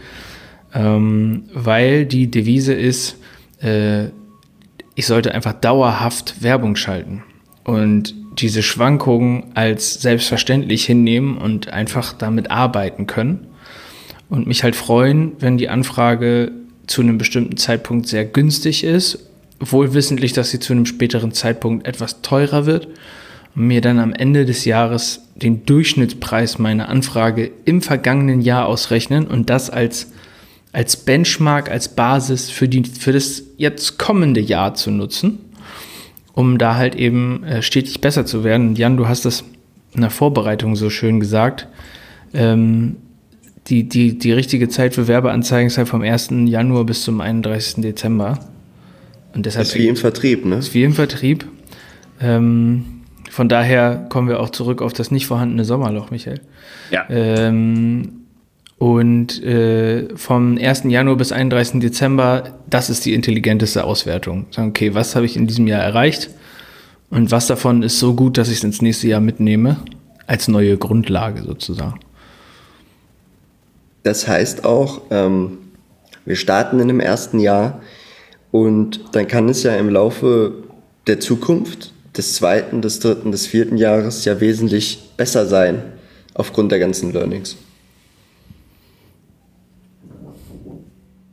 ähm, 0.72 1.46
weil 1.52 2.06
die 2.06 2.30
Devise 2.30 2.76
ist, 2.76 3.18
äh, 3.60 4.10
ich 4.94 5.08
sollte 5.08 5.34
einfach 5.34 5.54
dauerhaft 5.54 6.44
Werbung 6.44 6.76
schalten 6.76 7.24
und 7.67 8.15
diese 8.39 8.63
Schwankungen 8.63 9.51
als 9.53 10.01
selbstverständlich 10.01 10.86
hinnehmen 10.86 11.38
und 11.38 11.67
einfach 11.67 12.13
damit 12.13 12.49
arbeiten 12.49 13.08
können 13.08 13.47
und 14.30 14.47
mich 14.47 14.63
halt 14.63 14.75
freuen, 14.75 15.34
wenn 15.39 15.58
die 15.58 15.67
Anfrage 15.67 16.53
zu 16.88 17.01
einem 17.01 17.17
bestimmten 17.17 17.58
Zeitpunkt 17.58 18.08
sehr 18.08 18.23
günstig 18.23 18.86
ist, 18.86 19.19
wohl 19.60 19.93
wissentlich, 19.93 20.32
dass 20.32 20.49
sie 20.49 20.60
zu 20.60 20.71
einem 20.71 20.86
späteren 20.86 21.34
Zeitpunkt 21.34 21.86
etwas 21.86 22.21
teurer 22.21 22.65
wird 22.65 22.88
und 23.53 23.67
mir 23.67 23.82
dann 23.82 23.99
am 23.99 24.13
Ende 24.13 24.45
des 24.45 24.63
Jahres 24.63 25.23
den 25.36 25.65
Durchschnittspreis 25.65 26.60
meiner 26.60 26.88
Anfrage 26.88 27.51
im 27.65 27.82
vergangenen 27.82 28.39
Jahr 28.39 28.67
ausrechnen 28.67 29.27
und 29.27 29.49
das 29.49 29.69
als, 29.69 30.13
als 30.71 30.95
Benchmark, 30.95 31.69
als 31.69 31.89
Basis 31.89 32.49
für, 32.49 32.69
die, 32.69 32.86
für 32.86 33.12
das 33.12 33.43
jetzt 33.58 33.97
kommende 33.97 34.39
Jahr 34.39 34.73
zu 34.73 34.89
nutzen, 34.89 35.39
um 36.38 36.60
da 36.60 36.76
halt 36.76 36.93
eben 36.93 37.43
äh, 37.45 37.63
stetig 37.63 38.00
besser 38.00 38.23
zu 38.23 38.43
werden. 38.43 38.69
Und 38.69 38.78
Jan, 38.78 38.95
du 38.95 39.08
hast 39.08 39.26
das 39.26 39.43
in 39.95 40.02
der 40.02 40.12
Vorbereitung 40.12 40.76
so 40.76 40.91
schön 40.91 41.19
gesagt. 41.19 41.67
Ähm, 42.32 42.97
die, 43.65 43.89
die, 43.89 44.19
die 44.19 44.34
richtige 44.34 44.69
Zeit 44.69 44.93
für 44.93 45.08
Werbeanzeigen 45.08 45.65
ist 45.65 45.80
halt 45.80 45.88
vom 45.88 46.04
1. 46.04 46.30
Januar 46.45 46.84
bis 46.84 47.02
zum 47.02 47.21
31. 47.21 47.82
Dezember. 47.82 48.38
Und 49.34 49.47
deshalb 49.47 49.65
ist 49.65 49.73
wie 49.73 49.88
im 49.88 49.95
Vertrieb, 49.95 50.45
ne? 50.45 50.58
Ist 50.58 50.76
wie 50.76 50.84
im 50.84 50.93
Vertrieb. 50.93 51.47
Ähm, 52.21 52.86
von 53.32 53.50
daher 53.50 54.06
kommen 54.08 54.30
wir 54.30 54.39
auch 54.39 54.52
zurück 54.52 54.84
auf 54.84 54.93
das 54.93 55.10
nicht 55.10 55.26
vorhandene 55.26 55.65
Sommerloch, 55.65 56.12
Michael. 56.12 56.41
Ja. 56.91 57.08
Ähm, 57.10 58.27
und 58.78 59.42
äh, 59.44 60.16
vom 60.16 60.58
1. 60.58 60.84
Januar 60.86 61.16
bis 61.16 61.32
31. 61.32 61.80
Dezember, 61.80 62.60
das 62.70 62.90
ist 62.90 63.06
die 63.06 63.13
intelligenteste 63.13 63.84
Auswertung. 63.84 64.46
Sagen, 64.52 64.70
okay, 64.70 64.94
was 64.94 65.16
habe 65.16 65.26
ich 65.26 65.36
in 65.36 65.48
diesem 65.48 65.68
Jahr 65.68 65.82
erreicht? 65.82 66.30
Und 67.10 67.32
was 67.32 67.48
davon 67.48 67.82
ist 67.84 68.00
so 68.00 68.13
gut, 68.13 68.38
dass 68.38 68.50
ich 68.50 68.58
es 68.58 68.63
ins 68.63 68.82
nächste 68.82 69.08
Jahr 69.08 69.22
mitnehme? 69.22 69.78
Als 70.28 70.48
neue 70.48 70.78
Grundlage 70.78 71.42
sozusagen. 71.42 72.00
Das 74.04 74.28
heißt 74.28 74.66
auch, 74.66 75.02
ähm, 75.10 75.58
wir 76.26 76.36
starten 76.36 76.80
in 76.80 76.90
dem 76.90 77.00
ersten 77.00 77.40
Jahr 77.40 77.82
und 78.52 79.06
dann 79.13 79.28
kann 79.28 79.50
es 79.50 79.63
ja 79.63 79.76
im 79.76 79.90
Laufe 79.90 80.54
der 81.08 81.20
Zukunft, 81.20 81.94
des 82.16 82.34
zweiten, 82.34 82.82
des 82.82 83.00
dritten, 83.00 83.32
des 83.32 83.48
vierten 83.48 83.78
Jahres 83.78 84.26
ja 84.26 84.40
wesentlich 84.40 85.12
besser 85.18 85.46
sein 85.46 85.84
aufgrund 86.34 86.72
der 86.72 86.80
ganzen 86.80 87.13
Learnings. 87.13 87.58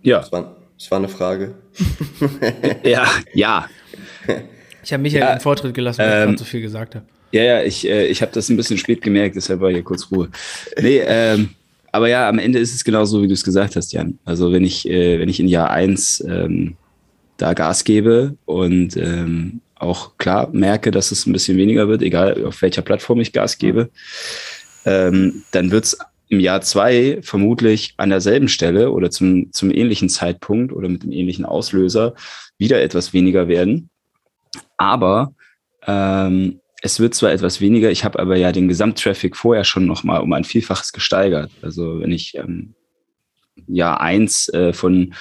Ja. 0.05 0.21
Das 0.21 0.31
war, 0.31 0.57
das 0.79 0.91
war 0.91 0.99
eine 0.99 1.09
Frage. 1.09 1.55
ja, 2.85 3.07
ja. 3.33 3.69
Ich 4.83 4.93
habe 4.93 5.03
Michael 5.03 5.23
ja, 5.23 5.35
den 5.35 5.41
Vortritt 5.41 5.75
gelassen, 5.75 6.01
weil 6.01 6.23
ähm, 6.23 6.35
ich 6.35 6.39
so 6.39 6.45
viel 6.45 6.61
gesagt 6.61 6.95
habe. 6.95 7.07
Ja, 7.33 7.43
ja, 7.43 7.63
ich, 7.63 7.89
äh, 7.89 8.07
ich 8.07 8.23
habe 8.23 8.31
das 8.33 8.49
ein 8.49 8.57
bisschen 8.57 8.79
spät 8.79 9.03
gemerkt, 9.03 9.35
deshalb 9.35 9.61
war 9.61 9.71
hier 9.71 9.83
kurz 9.83 10.09
Ruhe. 10.11 10.29
Nee, 10.81 11.01
ähm, 11.05 11.51
aber 11.91 12.09
ja, 12.09 12.29
am 12.29 12.39
Ende 12.39 12.59
ist 12.59 12.75
es 12.75 12.85
genauso, 12.85 13.23
wie 13.23 13.29
du 13.29 13.35
es 13.35 13.43
gesagt 13.43 13.77
hast, 13.77 13.93
Jan. 13.93 14.19
Also 14.25 14.53
wenn 14.53 14.65
ich, 14.65 14.89
äh, 14.89 15.19
wenn 15.19 15.29
ich 15.29 15.41
in 15.41 15.49
Jahr 15.49 15.71
eins 15.71 16.23
ähm, 16.29 16.77
da 17.37 17.55
Gas 17.55 17.85
gebe 17.85 18.37
und 18.45 18.97
ähm, 18.97 19.61
auch 19.75 20.17
klar 20.19 20.49
merke, 20.53 20.91
dass 20.91 21.13
es 21.13 21.27
ein 21.27 21.33
bisschen 21.33 21.57
weniger 21.57 21.89
wird, 21.89 22.03
egal 22.03 22.45
auf 22.45 22.63
welcher 22.63 22.83
Plattform 22.83 23.21
ich 23.21 23.33
Gas 23.33 23.59
gebe, 23.59 23.91
ähm, 24.85 25.43
dann 25.51 25.71
wird 25.71 25.85
es 25.85 25.99
im 26.29 26.41
Jahr 26.41 26.61
zwei 26.63 27.19
vermutlich 27.23 27.95
an 27.97 28.11
derselben 28.11 28.49
Stelle 28.49 28.91
oder 28.91 29.11
zum, 29.11 29.53
zum 29.53 29.71
ähnlichen 29.71 30.09
Zeitpunkt 30.09 30.73
oder 30.73 30.89
mit 30.89 31.03
dem 31.03 31.13
ähnlichen 31.13 31.45
Auslöser 31.45 32.15
wieder 32.59 32.83
etwas 32.83 33.13
weniger 33.13 33.49
werden. 33.49 33.91
Aber 34.77 35.35
ähm, 35.87 36.61
es 36.83 37.01
wird 37.01 37.15
zwar 37.15 37.33
etwas 37.33 37.61
weniger, 37.61 37.91
ich 37.91 38.05
habe 38.05 38.19
aber 38.19 38.37
ja 38.37 38.53
den 38.53 38.69
Gesamttraffic 38.69 39.37
vorher 39.37 39.65
schon 39.65 39.87
nochmal 39.87 40.21
um 40.21 40.33
ein 40.33 40.45
Vielfaches 40.45 40.93
gesteigert. 40.93 41.51
Also 41.63 42.01
wenn 42.01 42.13
ich 42.13 42.35
ähm, 42.37 42.75
Jahr 43.67 44.01
eins 44.01 44.49
äh, 44.49 44.73
von, 44.73 45.15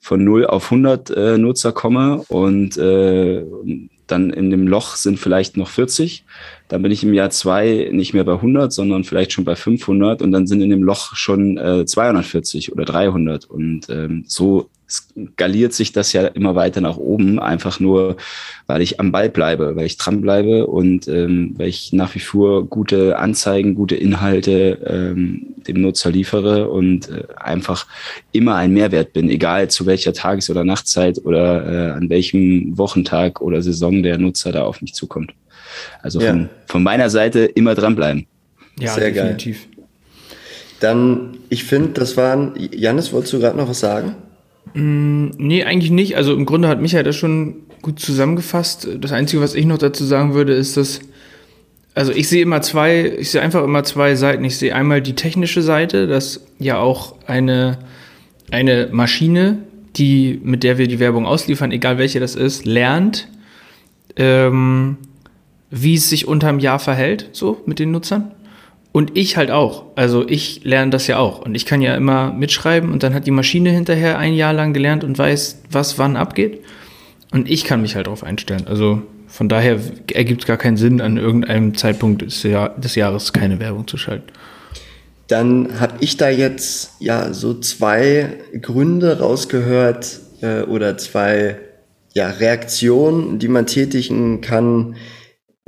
von 0.00 0.22
0 0.22 0.46
auf 0.46 0.66
100 0.66 1.10
äh, 1.10 1.38
Nutzer 1.38 1.72
komme 1.72 2.24
und 2.28 2.76
äh, 2.76 3.44
dann 4.06 4.30
in 4.30 4.50
dem 4.50 4.66
Loch 4.66 4.96
sind 4.96 5.18
vielleicht 5.18 5.56
noch 5.56 5.68
40. 5.68 6.24
Dann 6.68 6.82
bin 6.82 6.92
ich 6.92 7.02
im 7.02 7.14
Jahr 7.14 7.30
zwei 7.30 7.88
nicht 7.92 8.14
mehr 8.14 8.24
bei 8.24 8.34
100, 8.34 8.72
sondern 8.72 9.04
vielleicht 9.04 9.32
schon 9.32 9.44
bei 9.44 9.56
500 9.56 10.22
und 10.22 10.32
dann 10.32 10.46
sind 10.46 10.60
in 10.60 10.70
dem 10.70 10.82
Loch 10.82 11.16
schon 11.16 11.56
äh, 11.56 11.86
240 11.86 12.72
oder 12.72 12.84
300. 12.84 13.46
Und 13.46 13.88
ähm, 13.88 14.24
so 14.26 14.68
skaliert 14.88 15.74
sich 15.74 15.92
das 15.92 16.12
ja 16.12 16.26
immer 16.28 16.54
weiter 16.54 16.80
nach 16.80 16.96
oben, 16.96 17.38
einfach 17.38 17.78
nur, 17.78 18.16
weil 18.66 18.80
ich 18.80 18.98
am 19.00 19.12
Ball 19.12 19.28
bleibe, 19.28 19.76
weil 19.76 19.84
ich 19.84 19.98
dranbleibe 19.98 20.66
und 20.66 21.08
ähm, 21.08 21.54
weil 21.58 21.68
ich 21.68 21.92
nach 21.92 22.14
wie 22.14 22.20
vor 22.20 22.64
gute 22.64 23.18
Anzeigen, 23.18 23.74
gute 23.74 23.96
Inhalte 23.96 24.78
ähm, 24.86 25.54
dem 25.66 25.82
Nutzer 25.82 26.10
liefere 26.10 26.70
und 26.70 27.10
äh, 27.10 27.24
einfach 27.36 27.86
immer 28.32 28.54
ein 28.54 28.72
Mehrwert 28.72 29.12
bin, 29.12 29.28
egal 29.28 29.68
zu 29.68 29.84
welcher 29.84 30.14
Tages- 30.14 30.48
oder 30.48 30.64
Nachtzeit 30.64 31.18
oder 31.24 31.66
äh, 31.66 31.90
an 31.92 32.08
welchem 32.08 32.76
Wochentag 32.78 33.42
oder 33.42 33.60
Saison 33.60 34.02
der 34.02 34.16
Nutzer 34.16 34.52
da 34.52 34.64
auf 34.64 34.80
mich 34.80 34.94
zukommt. 34.94 35.34
Also 36.02 36.20
ja. 36.20 36.30
von, 36.30 36.48
von 36.66 36.82
meiner 36.82 37.10
Seite 37.10 37.40
immer 37.40 37.74
dranbleiben. 37.74 38.26
Ja, 38.78 38.94
Sehr 38.94 39.10
definitiv. 39.10 39.66
Geil. 39.70 39.84
Dann, 40.80 41.38
ich 41.48 41.64
finde, 41.64 41.90
das 41.90 42.16
waren, 42.16 42.54
Janis, 42.56 43.12
wolltest 43.12 43.32
du 43.32 43.40
gerade 43.40 43.56
noch 43.56 43.68
was 43.68 43.80
sagen? 43.80 44.14
Mm, 44.74 45.30
nee, 45.36 45.64
eigentlich 45.64 45.90
nicht. 45.90 46.16
Also 46.16 46.34
im 46.34 46.46
Grunde 46.46 46.68
hat 46.68 46.80
Michael 46.80 47.04
das 47.04 47.16
schon 47.16 47.56
gut 47.82 47.98
zusammengefasst. 47.98 48.88
Das 49.00 49.12
Einzige, 49.12 49.42
was 49.42 49.54
ich 49.54 49.66
noch 49.66 49.78
dazu 49.78 50.04
sagen 50.04 50.34
würde, 50.34 50.52
ist, 50.52 50.76
dass, 50.76 51.00
also 51.94 52.12
ich 52.12 52.28
sehe 52.28 52.42
immer 52.42 52.62
zwei, 52.62 53.12
ich 53.18 53.30
sehe 53.30 53.42
einfach 53.42 53.64
immer 53.64 53.82
zwei 53.82 54.14
Seiten. 54.14 54.44
Ich 54.44 54.56
sehe 54.56 54.74
einmal 54.74 55.02
die 55.02 55.14
technische 55.14 55.62
Seite, 55.62 56.06
dass 56.06 56.46
ja 56.58 56.78
auch 56.78 57.16
eine, 57.26 57.78
eine 58.50 58.88
Maschine, 58.92 59.58
die, 59.96 60.40
mit 60.44 60.62
der 60.62 60.78
wir 60.78 60.86
die 60.86 61.00
Werbung 61.00 61.26
ausliefern, 61.26 61.72
egal 61.72 61.98
welche 61.98 62.20
das 62.20 62.36
ist, 62.36 62.66
lernt, 62.66 63.28
ähm, 64.16 64.96
wie 65.70 65.94
es 65.94 66.08
sich 66.08 66.26
unterm 66.26 66.58
Jahr 66.58 66.78
verhält, 66.78 67.28
so 67.32 67.62
mit 67.66 67.78
den 67.78 67.90
Nutzern. 67.90 68.32
Und 68.90 69.16
ich 69.16 69.36
halt 69.36 69.50
auch. 69.50 69.84
Also 69.96 70.26
ich 70.28 70.64
lerne 70.64 70.90
das 70.90 71.06
ja 71.06 71.18
auch. 71.18 71.40
Und 71.40 71.54
ich 71.54 71.66
kann 71.66 71.82
ja 71.82 71.94
immer 71.94 72.32
mitschreiben 72.32 72.90
und 72.90 73.02
dann 73.02 73.14
hat 73.14 73.26
die 73.26 73.30
Maschine 73.30 73.70
hinterher 73.70 74.18
ein 74.18 74.34
Jahr 74.34 74.52
lang 74.52 74.72
gelernt 74.72 75.04
und 75.04 75.18
weiß, 75.18 75.62
was 75.70 75.98
wann 75.98 76.16
abgeht. 76.16 76.62
Und 77.30 77.50
ich 77.50 77.64
kann 77.64 77.82
mich 77.82 77.94
halt 77.94 78.06
darauf 78.06 78.24
einstellen. 78.24 78.66
Also 78.66 79.02
von 79.26 79.48
daher 79.48 79.78
ergibt 80.12 80.42
es 80.42 80.46
gar 80.46 80.56
keinen 80.56 80.78
Sinn, 80.78 81.00
an 81.02 81.18
irgendeinem 81.18 81.76
Zeitpunkt 81.76 82.22
des, 82.22 82.42
Jahr, 82.42 82.70
des 82.78 82.94
Jahres 82.94 83.32
keine 83.34 83.60
Werbung 83.60 83.86
zu 83.86 83.98
schalten. 83.98 84.32
Dann 85.28 85.78
habe 85.78 85.96
ich 86.00 86.16
da 86.16 86.30
jetzt 86.30 86.92
ja 87.00 87.34
so 87.34 87.52
zwei 87.60 88.38
Gründe 88.62 89.18
rausgehört 89.18 90.20
äh, 90.40 90.62
oder 90.62 90.96
zwei 90.96 91.58
ja, 92.14 92.30
Reaktionen, 92.30 93.38
die 93.38 93.48
man 93.48 93.66
tätigen 93.66 94.40
kann, 94.40 94.96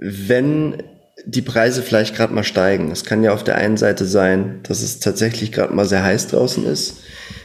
wenn 0.00 0.82
die 1.26 1.42
Preise 1.42 1.82
vielleicht 1.82 2.16
gerade 2.16 2.32
mal 2.32 2.44
steigen. 2.44 2.90
Es 2.90 3.04
kann 3.04 3.22
ja 3.22 3.32
auf 3.32 3.44
der 3.44 3.56
einen 3.56 3.76
Seite 3.76 4.06
sein, 4.06 4.60
dass 4.62 4.82
es 4.82 4.98
tatsächlich 5.00 5.52
gerade 5.52 5.74
mal 5.74 5.84
sehr 5.84 6.02
heiß 6.02 6.28
draußen 6.28 6.64
ist 6.64 7.00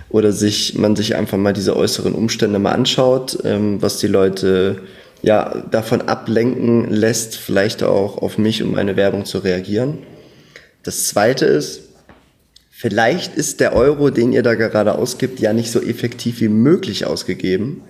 oder 0.10 0.32
sich 0.32 0.76
man 0.76 0.96
sich 0.96 1.16
einfach 1.16 1.38
mal 1.38 1.52
diese 1.52 1.76
äußeren 1.76 2.14
Umstände 2.14 2.58
mal 2.58 2.72
anschaut, 2.72 3.38
ähm, 3.44 3.82
was 3.82 3.98
die 4.00 4.08
Leute 4.08 4.82
ja 5.22 5.64
davon 5.72 6.04
ablenken 6.04 6.90
lässt, 6.90 7.36
vielleicht 7.36 7.84
auch 7.84 8.20
auf 8.20 8.38
mich 8.38 8.64
und 8.64 8.72
meine 8.72 8.96
Werbung 8.96 9.26
zu 9.26 9.40
reagieren. 9.40 9.98
Das 10.84 11.08
zweite 11.08 11.46
ist, 11.46 11.82
vielleicht 12.70 13.36
ist 13.36 13.60
der 13.60 13.76
Euro, 13.76 14.10
den 14.10 14.32
ihr 14.32 14.44
da 14.44 14.54
gerade 14.54 14.96
ausgibt, 14.96 15.40
ja 15.40 15.52
nicht 15.52 15.72
so 15.72 15.82
effektiv 15.82 16.40
wie 16.40 16.50
möglich 16.50 17.06
ausgegeben. 17.06 17.82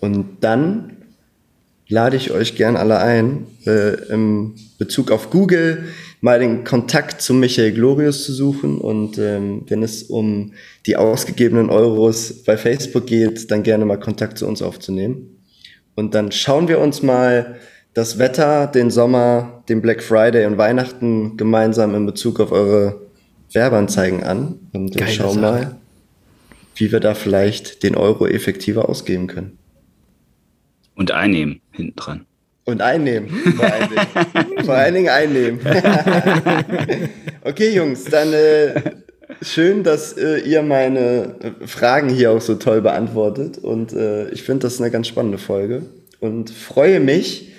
Und 0.00 0.38
dann 0.40 0.99
lade 1.90 2.16
ich 2.16 2.30
euch 2.30 2.56
gern 2.56 2.76
alle 2.76 2.98
ein, 3.00 3.46
äh, 3.66 3.94
im 4.10 4.54
Bezug 4.78 5.10
auf 5.10 5.28
Google 5.30 5.84
mal 6.20 6.38
den 6.38 6.64
Kontakt 6.64 7.20
zu 7.20 7.34
Michael 7.34 7.72
Glorius 7.72 8.24
zu 8.24 8.32
suchen. 8.32 8.78
Und 8.78 9.18
ähm, 9.18 9.64
wenn 9.68 9.82
es 9.82 10.04
um 10.04 10.52
die 10.86 10.96
ausgegebenen 10.96 11.68
Euros 11.68 12.44
bei 12.44 12.56
Facebook 12.56 13.06
geht, 13.06 13.50
dann 13.50 13.62
gerne 13.62 13.84
mal 13.84 13.98
Kontakt 13.98 14.38
zu 14.38 14.46
uns 14.46 14.62
aufzunehmen. 14.62 15.42
Und 15.96 16.14
dann 16.14 16.32
schauen 16.32 16.68
wir 16.68 16.78
uns 16.78 17.02
mal 17.02 17.56
das 17.92 18.18
Wetter, 18.18 18.68
den 18.68 18.90
Sommer, 18.90 19.64
den 19.68 19.82
Black 19.82 20.02
Friday 20.02 20.46
und 20.46 20.58
Weihnachten 20.58 21.36
gemeinsam 21.36 21.94
in 21.94 22.06
Bezug 22.06 22.38
auf 22.38 22.52
eure 22.52 23.00
Werbeanzeigen 23.52 24.22
an. 24.22 24.60
Und 24.72 25.00
äh, 25.00 25.08
schauen 25.08 25.40
mal, 25.40 25.76
wie 26.76 26.92
wir 26.92 27.00
da 27.00 27.14
vielleicht 27.14 27.82
den 27.82 27.96
Euro 27.96 28.26
effektiver 28.26 28.88
ausgeben 28.88 29.26
können. 29.26 29.58
Und 31.00 31.12
einnehmen 31.12 31.62
hinten 31.72 31.96
dran. 31.96 32.26
Und 32.66 32.82
einnehmen. 32.82 33.30
Vor 33.30 33.64
allen 33.64 33.88
Dingen, 33.88 34.64
vor 34.66 34.74
allen 34.74 34.94
Dingen 34.94 35.08
einnehmen. 35.08 35.60
okay, 37.42 37.74
Jungs, 37.74 38.04
dann 38.04 38.34
äh, 38.34 38.82
schön, 39.40 39.82
dass 39.82 40.12
äh, 40.18 40.40
ihr 40.40 40.62
meine 40.62 41.36
äh, 41.40 41.66
Fragen 41.66 42.10
hier 42.10 42.32
auch 42.32 42.42
so 42.42 42.56
toll 42.56 42.82
beantwortet. 42.82 43.56
Und 43.56 43.94
äh, 43.94 44.28
ich 44.28 44.42
finde 44.42 44.66
das 44.66 44.78
eine 44.78 44.90
ganz 44.90 45.08
spannende 45.08 45.38
Folge. 45.38 45.86
Und 46.20 46.50
freue 46.50 47.00
mich, 47.00 47.50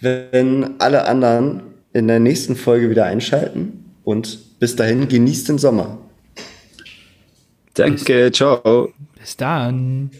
wenn 0.00 0.80
alle 0.80 1.04
anderen 1.04 1.64
in 1.92 2.08
der 2.08 2.18
nächsten 2.18 2.56
Folge 2.56 2.88
wieder 2.88 3.04
einschalten. 3.04 3.92
Und 4.04 4.58
bis 4.58 4.74
dahin 4.74 5.06
genießt 5.06 5.50
den 5.50 5.58
Sommer. 5.58 5.98
Danke, 7.74 8.32
ciao. 8.32 8.90
Bis 9.18 9.36
dann. 9.36 10.10